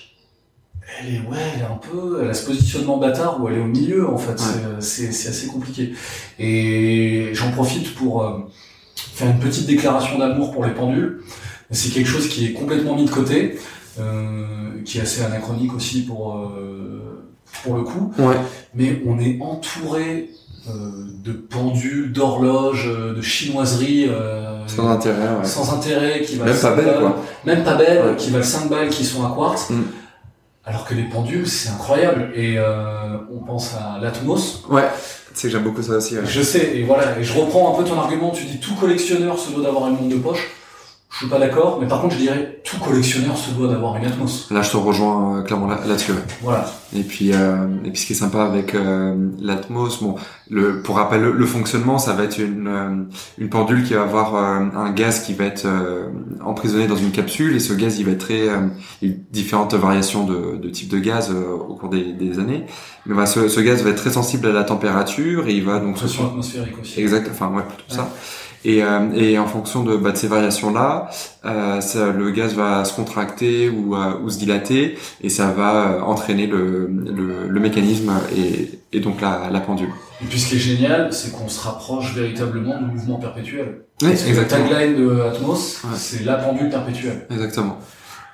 elle 1.00 1.16
est 1.16 1.20
ouais, 1.20 1.38
elle 1.56 1.62
est 1.62 1.66
un 1.66 1.78
peu, 1.92 2.20
elle 2.24 2.30
a 2.30 2.34
ce 2.34 2.46
positionnement 2.46 2.98
bâtard 2.98 3.42
où 3.42 3.48
elle 3.48 3.58
est 3.58 3.62
au 3.62 3.66
milieu 3.66 4.10
en 4.10 4.18
fait. 4.18 4.32
Ouais. 4.32 4.76
C'est- 4.80 5.12
C'est 5.12 5.30
assez 5.30 5.48
compliqué. 5.48 5.94
Et 6.40 7.30
j'en 7.34 7.52
profite 7.52 7.96
pour 7.96 8.24
euh, 8.24 8.40
faire 8.96 9.30
une 9.30 9.40
petite 9.40 9.68
déclaration 9.68 10.18
d'amour 10.18 10.52
pour 10.52 10.66
les 10.66 10.72
pendules. 10.74 11.22
C'est 11.72 11.90
quelque 11.94 12.08
chose 12.08 12.28
qui 12.28 12.46
est 12.48 12.54
complètement 12.54 12.96
mis 12.96 13.06
de 13.06 13.12
côté, 13.12 13.60
euh, 14.00 14.46
qui 14.86 14.98
est 14.98 15.02
assez 15.02 15.22
anachronique 15.24 15.74
aussi 15.76 16.02
pour 16.02 16.36
euh, 16.36 17.26
pour 17.64 17.76
le 17.76 17.84
coup. 17.84 18.12
Ouais. 18.18 18.36
Mais 18.74 19.02
on 19.06 19.20
est 19.20 19.38
entouré 19.42 20.32
de 21.24 21.32
pendules, 21.32 22.12
d'horloges, 22.14 22.88
de 22.88 23.22
chinoiseries. 23.22 24.08
sans 24.68 24.88
intérêt, 24.90 25.18
ouais. 25.40 25.46
Sans 25.46 25.74
intérêt, 25.74 26.22
qui 26.22 26.36
valent 26.36 26.52
Même 26.52 26.62
pas 26.62 26.76
belles, 26.76 27.00
quoi. 27.00 27.16
Même 27.46 27.64
pas 27.64 27.76
belles, 27.76 28.16
qui 28.18 28.30
valent 28.30 28.44
5 28.44 28.70
balles, 28.70 28.90
qui 28.90 29.04
sont 29.04 29.26
à 29.26 29.34
quartz. 29.36 29.70
Mm. 29.72 29.82
Alors 30.70 30.86
que 30.86 30.94
les 30.94 31.04
pendules, 31.04 31.48
c'est 31.48 31.70
incroyable. 31.70 32.32
Et 32.36 32.58
on 32.60 33.40
pense 33.40 33.74
à 33.74 34.00
l'Atmos. 34.00 34.64
Ouais. 34.70 34.84
Tu 35.34 35.42
sais 35.42 35.48
que 35.48 35.54
j'aime 35.54 35.64
beaucoup 35.64 35.82
ça 35.82 35.94
aussi. 35.94 36.16
Je 36.24 36.42
sais, 36.42 36.78
et 36.78 36.84
voilà, 36.84 37.18
et 37.20 37.24
je 37.24 37.34
reprends 37.34 37.74
un 37.74 37.78
peu 37.82 37.88
ton 37.88 38.00
argument, 38.00 38.32
tu 38.32 38.46
dis 38.46 38.60
tout 38.60 38.76
collectionneur 38.76 39.38
se 39.38 39.52
doit 39.52 39.64
d'avoir 39.64 39.88
une 39.88 39.96
montre 39.96 40.10
de 40.10 40.16
poche. 40.16 40.48
Je 41.12 41.18
suis 41.18 41.28
pas 41.28 41.40
d'accord, 41.40 41.80
mais 41.82 41.88
par 41.88 42.02
contre 42.02 42.14
je 42.14 42.20
dirais 42.20 42.62
tout 42.64 42.78
collectionneur 42.78 43.36
se 43.36 43.50
doit 43.52 43.68
d'avoir 43.68 43.98
une 43.98 44.06
Atmos. 44.06 44.48
Là 44.52 44.62
je 44.62 44.70
te 44.70 44.78
rejoins 44.78 45.40
euh, 45.40 45.42
clairement 45.42 45.66
là-dessus. 45.68 46.12
voilà. 46.44 46.72
Et 46.96 47.02
puis 47.02 47.34
euh, 47.34 47.68
et 47.84 47.90
puis 47.90 48.00
ce 48.00 48.06
qui 48.06 48.14
est 48.14 48.16
sympa 48.16 48.44
avec 48.44 48.76
euh, 48.76 49.16
l'Atmos, 49.40 50.04
bon, 50.04 50.16
le 50.52 50.84
pour 50.84 50.98
rappel 50.98 51.22
le, 51.22 51.46
fonctionnement, 51.48 51.98
ça 51.98 52.14
va 52.14 52.24
être 52.24 52.38
une 52.38 52.68
euh, 52.68 53.04
une 53.40 53.50
pendule 53.50 53.84
qui 53.84 53.96
va 53.96 54.04
avoir 54.04 54.36
un 54.36 54.92
gaz 54.92 55.22
qui 55.24 55.34
va 55.34 55.46
être 55.46 55.68
emprisonné 56.46 56.86
dans 56.88 56.96
une 56.96 57.12
capsule 57.12 57.56
et 57.56 57.60
ce 57.60 57.74
gaz 57.74 58.00
il 58.00 58.06
va 58.06 58.12
être 58.12 58.20
très 58.20 58.48
différentes 59.02 59.74
variations 59.74 60.26
de, 60.26 60.58
de 60.58 60.70
type 60.70 60.90
de 60.90 61.00
gaz 61.00 61.32
au 61.32 61.74
cours 61.74 61.90
des, 61.90 62.14
des 62.14 62.38
années. 62.38 62.66
Mais 63.08 63.16
bah, 63.16 63.26
ce, 63.26 63.48
ce, 63.48 63.60
gaz 63.60 63.84
va 63.84 63.90
être 63.90 63.98
très 63.98 64.12
sensible 64.12 64.48
à 64.48 64.52
la 64.52 64.64
température 64.64 65.48
et 65.48 65.54
il 65.54 65.64
va 65.64 65.80
donc 65.80 65.96
pression 65.96 66.28
atmosphérique 66.28 66.76
aussi. 66.80 67.02
Exact, 67.02 67.28
enfin 67.32 67.50
ouais 67.50 67.64
tout 67.64 67.96
ça. 67.96 68.10
Et, 68.66 68.84
euh, 68.84 69.12
et 69.14 69.40
en 69.40 69.48
fonction 69.48 69.84
de, 69.84 69.96
bah, 69.96 70.12
de 70.12 70.18
ces 70.18 70.28
euh, 71.46 71.80
le 72.14 72.32
gaz 72.32 72.56
va 72.56 72.86
se 72.86 72.94
contracter 72.94 73.70
ou, 73.70 73.96
euh, 73.96 74.20
ou 74.24 74.30
se 74.30 74.38
dilater 74.40 74.98
et 75.22 75.30
ça 75.30 75.52
va 75.52 75.94
euh, 75.94 76.02
entraîner 76.02 76.48
le, 76.48 76.88
le, 76.88 77.48
le 77.48 77.60
mécanisme 77.60 78.12
et, 78.36 78.80
et, 78.92 79.00
donc 79.00 79.22
la, 79.22 79.50
la 79.52 79.60
pendule. 79.60 79.90
Et 80.22 80.26
puis 80.26 80.40
ce 80.40 80.50
qui 80.50 80.56
est 80.56 80.60
génial, 80.60 81.14
c'est 81.14 81.32
qu'on 81.32 81.48
se 81.48 81.62
rapproche 81.62 82.14
véritablement 82.14 82.80
du 82.82 82.86
mouvement 82.86 83.20
perpétuel. 83.20 83.82
Oui, 84.02 84.10
exactement. 84.10 84.64
Le 84.64 84.70
tagline 84.70 84.96
de 84.98 85.22
Atmos, 85.22 85.82
c'est 85.96 86.24
la 86.26 86.36
pendule 86.36 86.70
perpétuelle. 86.70 87.28
Exactement. 87.30 87.78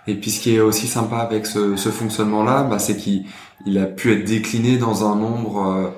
Et 0.07 0.15
puis 0.15 0.31
ce 0.31 0.39
qui 0.41 0.55
est 0.55 0.59
aussi 0.59 0.87
sympa 0.87 1.17
avec 1.17 1.45
ce, 1.45 1.75
ce 1.75 1.89
fonctionnement-là, 1.89 2.63
bah, 2.63 2.79
c'est 2.79 2.95
qu'il 2.95 3.25
il 3.65 3.77
a 3.79 3.85
pu 3.85 4.11
être 4.11 4.25
décliné 4.25 4.77
dans 4.77 5.09
un 5.09 5.15
nombre 5.15 5.93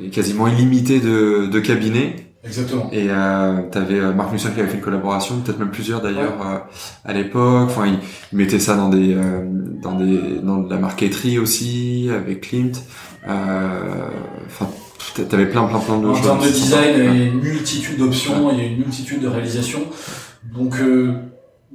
euh, 0.00 0.08
quasiment 0.10 0.46
illimité 0.48 1.00
de, 1.00 1.46
de 1.46 1.60
cabinets 1.60 2.31
Exactement. 2.44 2.88
Et 2.90 3.06
euh, 3.08 3.62
t'avais 3.70 4.00
euh, 4.00 4.12
Marc 4.12 4.32
Musser 4.32 4.48
qui 4.52 4.60
avait 4.60 4.68
fait 4.68 4.78
une 4.78 4.82
collaboration, 4.82 5.40
peut-être 5.40 5.60
même 5.60 5.70
plusieurs 5.70 6.00
d'ailleurs 6.00 6.44
euh, 6.44 6.58
à 7.04 7.12
l'époque. 7.12 7.68
Enfin, 7.68 7.86
il, 7.86 7.98
mettait 8.36 8.58
ça 8.58 8.74
dans 8.74 8.88
des 8.88 9.14
euh, 9.14 9.44
dans 9.80 9.92
des 9.92 10.40
dans 10.42 10.58
de 10.58 10.68
la 10.68 10.78
marqueterie 10.80 11.38
aussi 11.38 12.10
avec 12.12 12.40
Klimt. 12.40 12.82
Enfin, 13.24 14.68
t'avais 15.28 15.46
plein 15.46 15.64
plein 15.64 15.78
plein 15.78 15.98
de 15.98 16.08
en 16.08 16.20
termes 16.20 16.42
de 16.42 16.48
design, 16.48 16.94
il 16.96 17.04
y 17.04 17.08
a 17.08 17.24
une 17.26 17.40
multitude 17.40 17.98
d'options, 17.98 18.50
il 18.50 18.58
y 18.58 18.60
a 18.60 18.64
une 18.64 18.78
multitude 18.78 19.20
de 19.20 19.28
réalisations. 19.28 19.84
Donc 20.52 20.74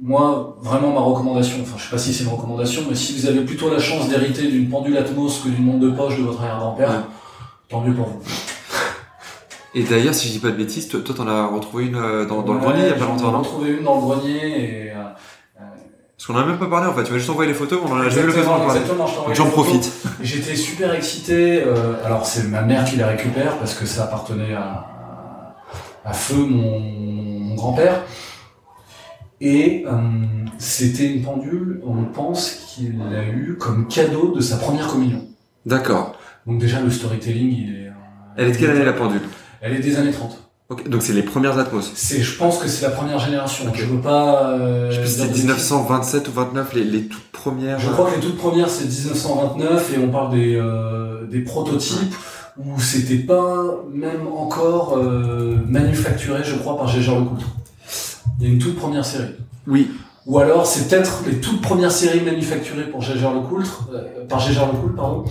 moi, 0.02 0.58
vraiment 0.60 0.92
ma 0.92 1.00
recommandation, 1.00 1.56
enfin 1.62 1.76
je 1.78 1.84
sais 1.84 1.90
pas 1.90 1.98
si 1.98 2.12
c'est 2.12 2.24
une 2.24 2.30
recommandation, 2.30 2.82
mais 2.88 2.94
si 2.94 3.18
vous 3.18 3.26
avez 3.26 3.40
plutôt 3.40 3.70
la 3.72 3.78
chance 3.78 4.10
d'hériter 4.10 4.48
d'une 4.48 4.68
pendule 4.68 4.98
Atmos 4.98 5.40
que 5.42 5.48
d'une 5.48 5.64
montre 5.64 5.80
de 5.80 5.90
poche 5.90 6.18
de 6.18 6.24
votre 6.24 6.42
arrière-grand-père, 6.42 7.04
tant 7.70 7.80
mieux 7.80 7.94
pour 7.94 8.06
vous. 8.08 8.20
Et 9.74 9.82
d'ailleurs, 9.82 10.14
si 10.14 10.28
je 10.28 10.32
dis 10.32 10.38
pas 10.38 10.50
de 10.50 10.56
bêtises, 10.56 10.88
toi, 10.88 11.00
t'en 11.04 11.26
as 11.26 11.46
retrouvé 11.46 11.86
une 11.86 11.96
euh, 11.96 12.24
dans, 12.24 12.38
le 12.38 12.58
grenier 12.58 12.80
il 12.84 12.88
y 12.88 12.90
a 12.90 12.94
pas 12.94 13.04
longtemps, 13.04 13.32
non 13.32 13.38
retrouvé 13.40 13.72
une 13.72 13.84
dans 13.84 13.96
le 13.96 14.00
grenier 14.00 14.86
et. 14.86 14.90
Euh, 14.90 14.94
euh, 15.60 15.64
Parce 16.16 16.26
qu'on 16.26 16.34
en 16.34 16.38
a 16.38 16.46
même 16.46 16.58
pas 16.58 16.66
parlé 16.66 16.88
en 16.88 16.94
fait. 16.94 17.04
Tu 17.04 17.12
m'as 17.12 17.18
juste 17.18 17.30
envoyé 17.30 17.50
les 17.50 17.56
photos, 17.56 17.80
on 17.84 17.92
en 17.92 18.00
a 18.00 18.08
jamais 18.08 18.28
l'occasion 18.28 18.58
de 18.58 18.64
parler. 18.64 18.80
Donc 18.80 19.34
j'en 19.34 19.50
profite. 19.50 19.92
J'étais 20.22 20.56
super 20.56 20.94
excité. 20.94 21.62
Euh, 21.62 21.94
alors 22.04 22.24
c'est 22.24 22.48
ma 22.48 22.62
mère 22.62 22.84
qui 22.84 22.96
la 22.96 23.08
récupère 23.08 23.58
parce 23.58 23.74
que 23.74 23.84
ça 23.84 24.04
appartenait 24.04 24.54
à, 24.54 24.86
à 26.04 26.12
feu 26.14 26.46
mon, 26.46 26.80
mon 26.80 27.54
grand-père. 27.54 28.02
Et 29.40 29.84
euh, 29.86 29.92
c'était 30.58 31.06
une 31.06 31.22
pendule, 31.22 31.80
on 31.86 32.04
pense 32.04 32.50
qu'il 32.50 32.98
l'a 32.98 33.28
eu 33.28 33.56
comme 33.58 33.86
cadeau 33.86 34.32
de 34.34 34.40
sa 34.40 34.56
première 34.56 34.88
communion. 34.88 35.24
D'accord. 35.64 36.16
Donc 36.46 36.58
déjà 36.58 36.80
le 36.80 36.90
storytelling, 36.90 37.52
il 37.52 37.74
est. 37.74 37.92
Elle 38.36 38.48
est 38.48 38.52
de 38.52 38.56
quelle 38.56 38.70
année 38.70 38.84
la 38.84 38.92
pendule? 38.92 39.22
Elle 39.60 39.74
est 39.74 39.80
des 39.80 39.96
années 39.96 40.12
30. 40.12 40.44
Okay. 40.70 40.88
Donc 40.88 41.02
c'est 41.02 41.14
les 41.14 41.22
premières 41.22 41.58
Atmos. 41.58 41.92
C'est, 41.94 42.20
je 42.20 42.36
pense 42.36 42.58
que 42.58 42.68
c'est 42.68 42.84
la 42.84 42.90
première 42.90 43.18
génération. 43.18 43.64
Je 43.72 43.86
veux 43.86 44.00
pas. 44.00 44.50
Euh, 44.50 44.90
je 44.90 45.02
sais 45.06 45.22
c'était 45.22 45.38
1927 45.38 46.28
ou 46.28 46.32
29 46.32 46.74
les, 46.74 46.84
les 46.84 47.02
toutes 47.06 47.32
premières. 47.32 47.78
Je 47.78 47.88
crois 47.90 48.10
que 48.10 48.16
les 48.16 48.20
toutes 48.20 48.36
premières 48.36 48.68
c'est 48.68 48.84
1929 48.84 49.94
et 49.94 49.98
on 49.98 50.10
parle 50.10 50.32
des 50.32 50.56
euh, 50.56 51.26
des 51.26 51.40
prototypes 51.40 52.14
où 52.58 52.78
c'était 52.80 53.18
pas 53.18 53.56
même 53.92 54.26
encore 54.26 54.98
euh, 54.98 55.56
manufacturé, 55.66 56.42
je 56.44 56.56
crois, 56.56 56.76
par 56.76 56.88
Gégère 56.88 57.18
Lecoultre. 57.18 57.46
Il 58.38 58.46
y 58.46 58.50
a 58.50 58.52
une 58.52 58.58
toute 58.58 58.76
première 58.76 59.04
série. 59.04 59.34
Oui. 59.66 59.90
Ou 60.28 60.38
alors 60.38 60.66
c'est 60.66 60.88
peut-être 60.88 61.22
les 61.26 61.40
toutes 61.40 61.62
premières 61.62 61.90
séries 61.90 62.20
manufacturées 62.20 62.84
pour 62.84 63.00
Gégère 63.00 63.32
Lecoultre, 63.32 63.88
euh, 63.94 64.26
par 64.28 64.40
Gégère 64.40 64.66
Lecoultre, 64.66 64.94
pardon, 64.94 65.24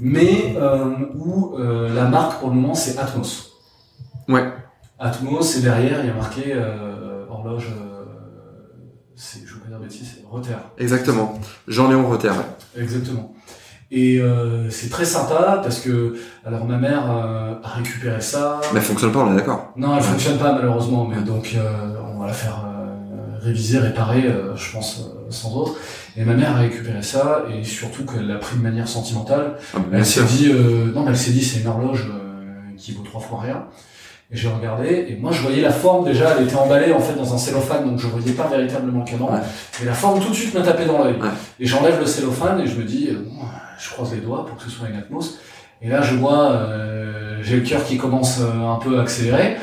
mais 0.00 0.54
euh, 0.58 0.84
où 1.16 1.56
euh, 1.58 1.94
la 1.94 2.04
marque 2.04 2.40
pour 2.40 2.50
le 2.50 2.56
moment 2.56 2.74
c'est 2.74 2.98
Atmos. 2.98 3.53
Ouais. 4.28 4.44
Atmos, 4.98 5.56
et 5.56 5.60
derrière, 5.60 6.00
il 6.00 6.06
y 6.06 6.10
a 6.10 6.14
marqué 6.14 6.52
euh, 6.54 7.26
horloge, 7.28 7.68
euh, 7.70 8.04
c'est, 9.16 9.40
je 9.46 9.54
veux 9.54 9.60
pas 9.60 9.68
dire 9.68 9.78
bêtise, 9.78 10.08
c'est 10.16 10.24
Rotter. 10.26 10.56
Exactement. 10.78 11.38
Jean-Léon 11.68 12.06
Rotter. 12.06 12.32
Exactement. 12.76 13.34
Et 13.90 14.18
euh, 14.18 14.70
c'est 14.70 14.88
très 14.88 15.04
sympa 15.04 15.60
parce 15.62 15.80
que, 15.80 16.16
alors 16.44 16.64
ma 16.64 16.78
mère 16.78 17.04
euh, 17.08 17.54
a 17.62 17.68
récupéré 17.68 18.20
ça. 18.20 18.60
Mais 18.72 18.80
elle 18.80 18.84
fonctionne 18.84 19.12
pas, 19.12 19.20
on 19.20 19.32
est 19.32 19.36
d'accord. 19.36 19.72
Non, 19.76 19.96
elle 19.96 20.02
fonctionne 20.02 20.38
pas 20.38 20.52
malheureusement, 20.52 21.06
mais 21.06 21.22
donc 21.22 21.54
euh, 21.54 21.94
on 22.12 22.18
va 22.18 22.26
la 22.26 22.32
faire 22.32 22.64
réviser, 23.40 23.78
réparer, 23.78 24.24
je 24.56 24.72
pense, 24.72 25.02
sans 25.28 25.54
autre. 25.54 25.76
Et 26.16 26.24
ma 26.24 26.32
mère 26.34 26.56
a 26.56 26.60
récupéré 26.60 27.02
ça 27.02 27.44
et 27.52 27.62
surtout 27.62 28.06
qu'elle 28.06 28.26
l'a 28.26 28.38
pris 28.38 28.56
de 28.56 28.62
manière 28.62 28.88
sentimentale. 28.88 29.58
Ah, 29.74 29.80
elle 29.92 30.06
s'est 30.06 30.24
dit, 30.24 30.50
non, 30.50 31.02
mais 31.04 31.10
elle 31.10 31.16
s'est 31.16 31.32
dit 31.32 31.44
c'est 31.44 31.60
une 31.60 31.66
horloge 31.66 32.10
qui 32.78 32.92
vaut 32.92 33.02
trois 33.02 33.20
fois 33.20 33.42
rien. 33.42 33.66
Et 34.32 34.36
j'ai 34.36 34.48
regardé, 34.48 35.06
et 35.08 35.16
moi 35.20 35.32
je 35.32 35.42
voyais 35.42 35.60
la 35.60 35.70
forme 35.70 36.06
déjà, 36.06 36.34
elle 36.36 36.44
était 36.44 36.56
emballée 36.56 36.92
en 36.92 36.98
fait 36.98 37.14
dans 37.14 37.34
un 37.34 37.38
cellophane, 37.38 37.84
donc 37.84 37.98
je 37.98 38.06
voyais 38.06 38.32
pas 38.32 38.48
véritablement 38.48 39.00
le 39.00 39.04
cadran. 39.04 39.38
Et 39.82 39.84
la 39.84 39.92
forme 39.92 40.18
tout 40.18 40.30
de 40.30 40.34
suite 40.34 40.54
m'a 40.54 40.62
tapé 40.62 40.86
dans 40.86 41.04
l'œil. 41.04 41.16
Et 41.60 41.66
j'enlève 41.66 42.00
le 42.00 42.06
cellophane 42.06 42.60
et 42.60 42.66
je 42.66 42.76
me 42.78 42.84
dis, 42.84 43.08
euh, 43.10 43.18
je 43.78 43.90
croise 43.90 44.14
les 44.14 44.20
doigts 44.20 44.46
pour 44.46 44.56
que 44.56 44.62
ce 44.62 44.70
soit 44.70 44.88
une 44.88 44.96
Atmos. 44.96 45.38
Et 45.82 45.88
là 45.88 46.00
je 46.00 46.14
vois, 46.14 46.52
euh, 46.52 47.38
j'ai 47.42 47.56
le 47.56 47.62
cœur 47.62 47.84
qui 47.84 47.98
commence 47.98 48.40
euh, 48.40 48.66
un 48.66 48.76
peu 48.76 48.98
à 48.98 49.02
accélérer. 49.02 49.56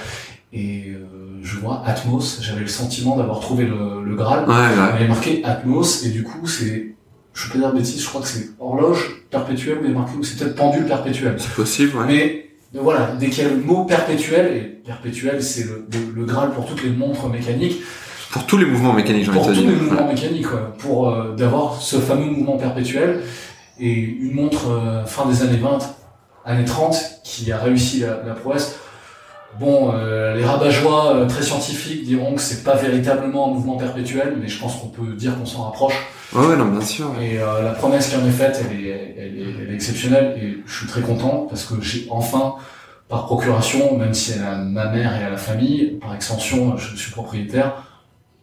Et 0.53 0.93
je 1.41 1.57
vois 1.57 1.81
Atmos, 1.85 2.39
j'avais 2.41 2.61
le 2.61 2.67
sentiment 2.67 3.17
d'avoir 3.17 3.39
trouvé 3.39 3.65
le, 3.65 4.03
le 4.03 4.15
Graal. 4.15 4.47
Ouais, 4.47 4.55
Elle 4.95 5.05
est 5.05 5.07
marqué 5.07 5.41
Atmos, 5.43 6.05
et 6.05 6.09
du 6.09 6.23
coup 6.23 6.45
c'est, 6.45 6.93
je 7.33 7.49
peux 7.49 7.57
dire 7.57 7.73
bêtise, 7.73 8.01
je 8.01 8.07
crois 8.07 8.21
que 8.21 8.27
c'est 8.27 8.49
horloge 8.59 9.25
perpétuelle, 9.31 9.79
mais 9.81 9.89
marqué, 9.89 10.17
ou 10.19 10.23
c'est 10.23 10.37
peut-être 10.37 10.55
pendule 10.55 10.85
perpétuelle. 10.85 11.35
C'est 11.39 11.55
possible, 11.55 11.97
ouais. 11.97 12.05
Mais 12.07 12.50
voilà, 12.79 13.11
dès 13.19 13.29
qu'il 13.29 13.43
y 13.43 13.47
a 13.47 13.49
le 13.49 13.57
mot 13.57 13.83
perpétuel, 13.83 14.55
et 14.55 14.61
perpétuel 14.61 15.43
c'est 15.43 15.65
le, 15.65 15.85
le, 16.15 16.25
Graal 16.25 16.51
pour 16.51 16.65
toutes 16.65 16.83
les 16.83 16.89
montres 16.89 17.27
mécaniques. 17.27 17.81
Pour 18.31 18.45
tous 18.45 18.57
les 18.57 18.65
mouvements 18.65 18.93
mécaniques, 18.93 19.29
Pour 19.29 19.45
tous 19.45 19.53
les 19.53 19.63
mouvements 19.65 20.07
mécaniques, 20.07 20.47
pour 20.77 21.09
euh, 21.09 21.35
d'avoir 21.35 21.81
ce 21.81 21.97
fameux 21.97 22.25
mouvement 22.25 22.57
perpétuel 22.57 23.23
et 23.77 23.93
une 23.93 24.33
montre 24.33 24.69
euh, 24.69 25.05
fin 25.05 25.25
des 25.25 25.41
années 25.41 25.57
20, 25.57 25.79
années 26.45 26.65
30 26.65 27.21
qui 27.25 27.51
a 27.51 27.57
réussi 27.57 27.99
la, 27.99 28.23
la 28.25 28.33
prouesse. 28.33 28.79
Bon, 29.59 29.91
euh, 29.93 30.35
les 30.35 30.45
rabat 30.45 30.69
très 31.27 31.43
scientifiques 31.43 32.05
diront 32.05 32.35
que 32.35 32.41
c'est 32.41 32.63
pas 32.63 32.75
véritablement 32.75 33.49
un 33.49 33.53
mouvement 33.53 33.75
perpétuel, 33.75 34.37
mais 34.41 34.47
je 34.47 34.57
pense 34.57 34.77
qu'on 34.77 34.87
peut 34.87 35.13
dire 35.13 35.37
qu'on 35.37 35.45
s'en 35.45 35.63
rapproche. 35.63 35.95
Ouais, 36.33 36.55
non, 36.55 36.65
bien 36.65 36.81
sûr. 36.81 37.13
Et 37.21 37.39
euh, 37.39 37.61
la 37.61 37.71
promesse 37.71 38.09
qui 38.09 38.15
en 38.15 38.25
est 38.25 38.31
faite, 38.31 38.63
elle 38.65 38.85
est, 38.85 39.15
elle, 39.17 39.37
est, 39.37 39.61
elle 39.61 39.71
est, 39.71 39.75
exceptionnelle 39.75 40.37
et 40.41 40.63
je 40.65 40.77
suis 40.77 40.87
très 40.87 41.01
content 41.01 41.45
parce 41.49 41.65
que 41.65 41.81
j'ai 41.81 42.07
enfin, 42.09 42.55
par 43.09 43.25
procuration, 43.25 43.97
même 43.97 44.13
si 44.13 44.33
elle 44.33 44.43
a 44.43 44.55
ma 44.55 44.87
mère 44.87 45.19
et 45.19 45.25
à 45.25 45.29
la 45.29 45.37
famille, 45.37 45.97
par 46.01 46.15
extension, 46.15 46.77
je 46.77 46.95
suis 46.95 47.11
propriétaire 47.11 47.83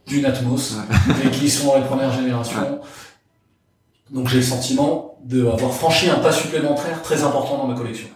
d'une 0.06 0.26
Atmos 0.26 0.76
et 1.24 1.30
qui 1.30 1.48
sont 1.48 1.74
les 1.76 1.84
premières 1.84 2.12
générations. 2.12 2.80
Donc 4.10 4.28
j'ai 4.28 4.38
le 4.38 4.42
sentiment 4.42 5.18
d'avoir 5.24 5.72
franchi 5.72 6.10
un 6.10 6.16
pas 6.16 6.32
supplémentaire 6.32 7.02
très 7.02 7.22
important 7.22 7.58
dans 7.58 7.66
ma 7.66 7.74
collection. 7.74 8.08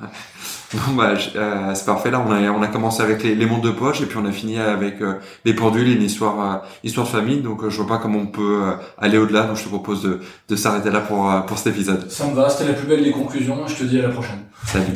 Bon 0.74 0.94
bah 0.94 1.14
euh, 1.36 1.74
c'est 1.74 1.84
parfait 1.84 2.10
là 2.10 2.24
on 2.26 2.30
a 2.30 2.40
on 2.50 2.62
a 2.62 2.66
commencé 2.66 3.02
avec 3.02 3.22
les, 3.22 3.34
les 3.34 3.44
montres 3.44 3.62
de 3.62 3.70
poche 3.70 4.00
et 4.00 4.06
puis 4.06 4.16
on 4.16 4.24
a 4.24 4.32
fini 4.32 4.58
avec 4.58 5.02
euh, 5.02 5.14
les 5.44 5.52
pendules 5.52 5.86
et 5.88 5.92
une 5.92 6.02
histoire 6.02 6.40
euh, 6.40 6.66
histoire 6.82 7.06
de 7.06 7.12
famille 7.12 7.40
donc 7.40 7.68
je 7.68 7.76
vois 7.76 7.86
pas 7.86 7.98
comment 7.98 8.20
on 8.20 8.26
peut 8.26 8.62
aller 8.96 9.18
au-delà 9.18 9.42
donc 9.42 9.56
je 9.56 9.64
te 9.64 9.68
propose 9.68 10.02
de, 10.02 10.20
de 10.48 10.56
s'arrêter 10.56 10.90
là 10.90 11.00
pour 11.00 11.30
pour 11.46 11.58
cet 11.58 11.74
épisode. 11.74 12.10
Ça 12.10 12.26
me 12.26 12.34
va, 12.34 12.48
c'était 12.48 12.68
la 12.70 12.74
plus 12.74 12.86
belle 12.86 13.04
des 13.04 13.12
conclusions, 13.12 13.66
je 13.66 13.74
te 13.76 13.84
dis 13.84 13.98
à 13.98 14.02
la 14.02 14.08
prochaine. 14.08 14.44
Salut. 14.64 14.94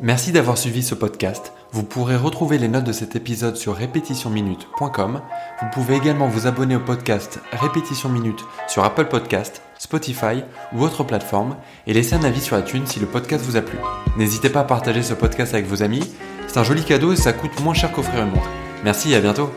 Merci 0.00 0.32
d'avoir 0.32 0.56
suivi 0.58 0.82
ce 0.82 0.94
podcast. 0.94 1.52
Vous 1.72 1.82
pourrez 1.82 2.16
retrouver 2.16 2.58
les 2.58 2.68
notes 2.68 2.84
de 2.84 2.92
cet 2.92 3.16
épisode 3.16 3.56
sur 3.56 3.74
répétitionminute.com. 3.74 5.20
Vous 5.60 5.66
pouvez 5.72 5.96
également 5.96 6.28
vous 6.28 6.46
abonner 6.46 6.76
au 6.76 6.80
podcast 6.80 7.40
Répétition 7.52 8.08
Minute 8.08 8.44
sur 8.68 8.84
Apple 8.84 9.06
Podcast, 9.06 9.62
Spotify 9.78 10.42
ou 10.72 10.82
autre 10.82 11.04
plateforme 11.04 11.56
et 11.86 11.92
laisser 11.92 12.14
un 12.14 12.24
avis 12.24 12.40
sur 12.40 12.58
iTunes 12.58 12.86
si 12.86 13.00
le 13.00 13.06
podcast 13.06 13.44
vous 13.44 13.56
a 13.56 13.62
plu. 13.62 13.78
N'hésitez 14.16 14.48
pas 14.48 14.60
à 14.60 14.64
partager 14.64 15.02
ce 15.02 15.14
podcast 15.14 15.54
avec 15.54 15.66
vos 15.66 15.82
amis, 15.82 16.14
c'est 16.46 16.58
un 16.58 16.64
joli 16.64 16.84
cadeau 16.84 17.12
et 17.12 17.16
ça 17.16 17.32
coûte 17.32 17.60
moins 17.60 17.74
cher 17.74 17.92
qu'offrir 17.92 18.22
une 18.22 18.30
montre. 18.30 18.48
Merci 18.84 19.12
et 19.12 19.16
à 19.16 19.20
bientôt 19.20 19.50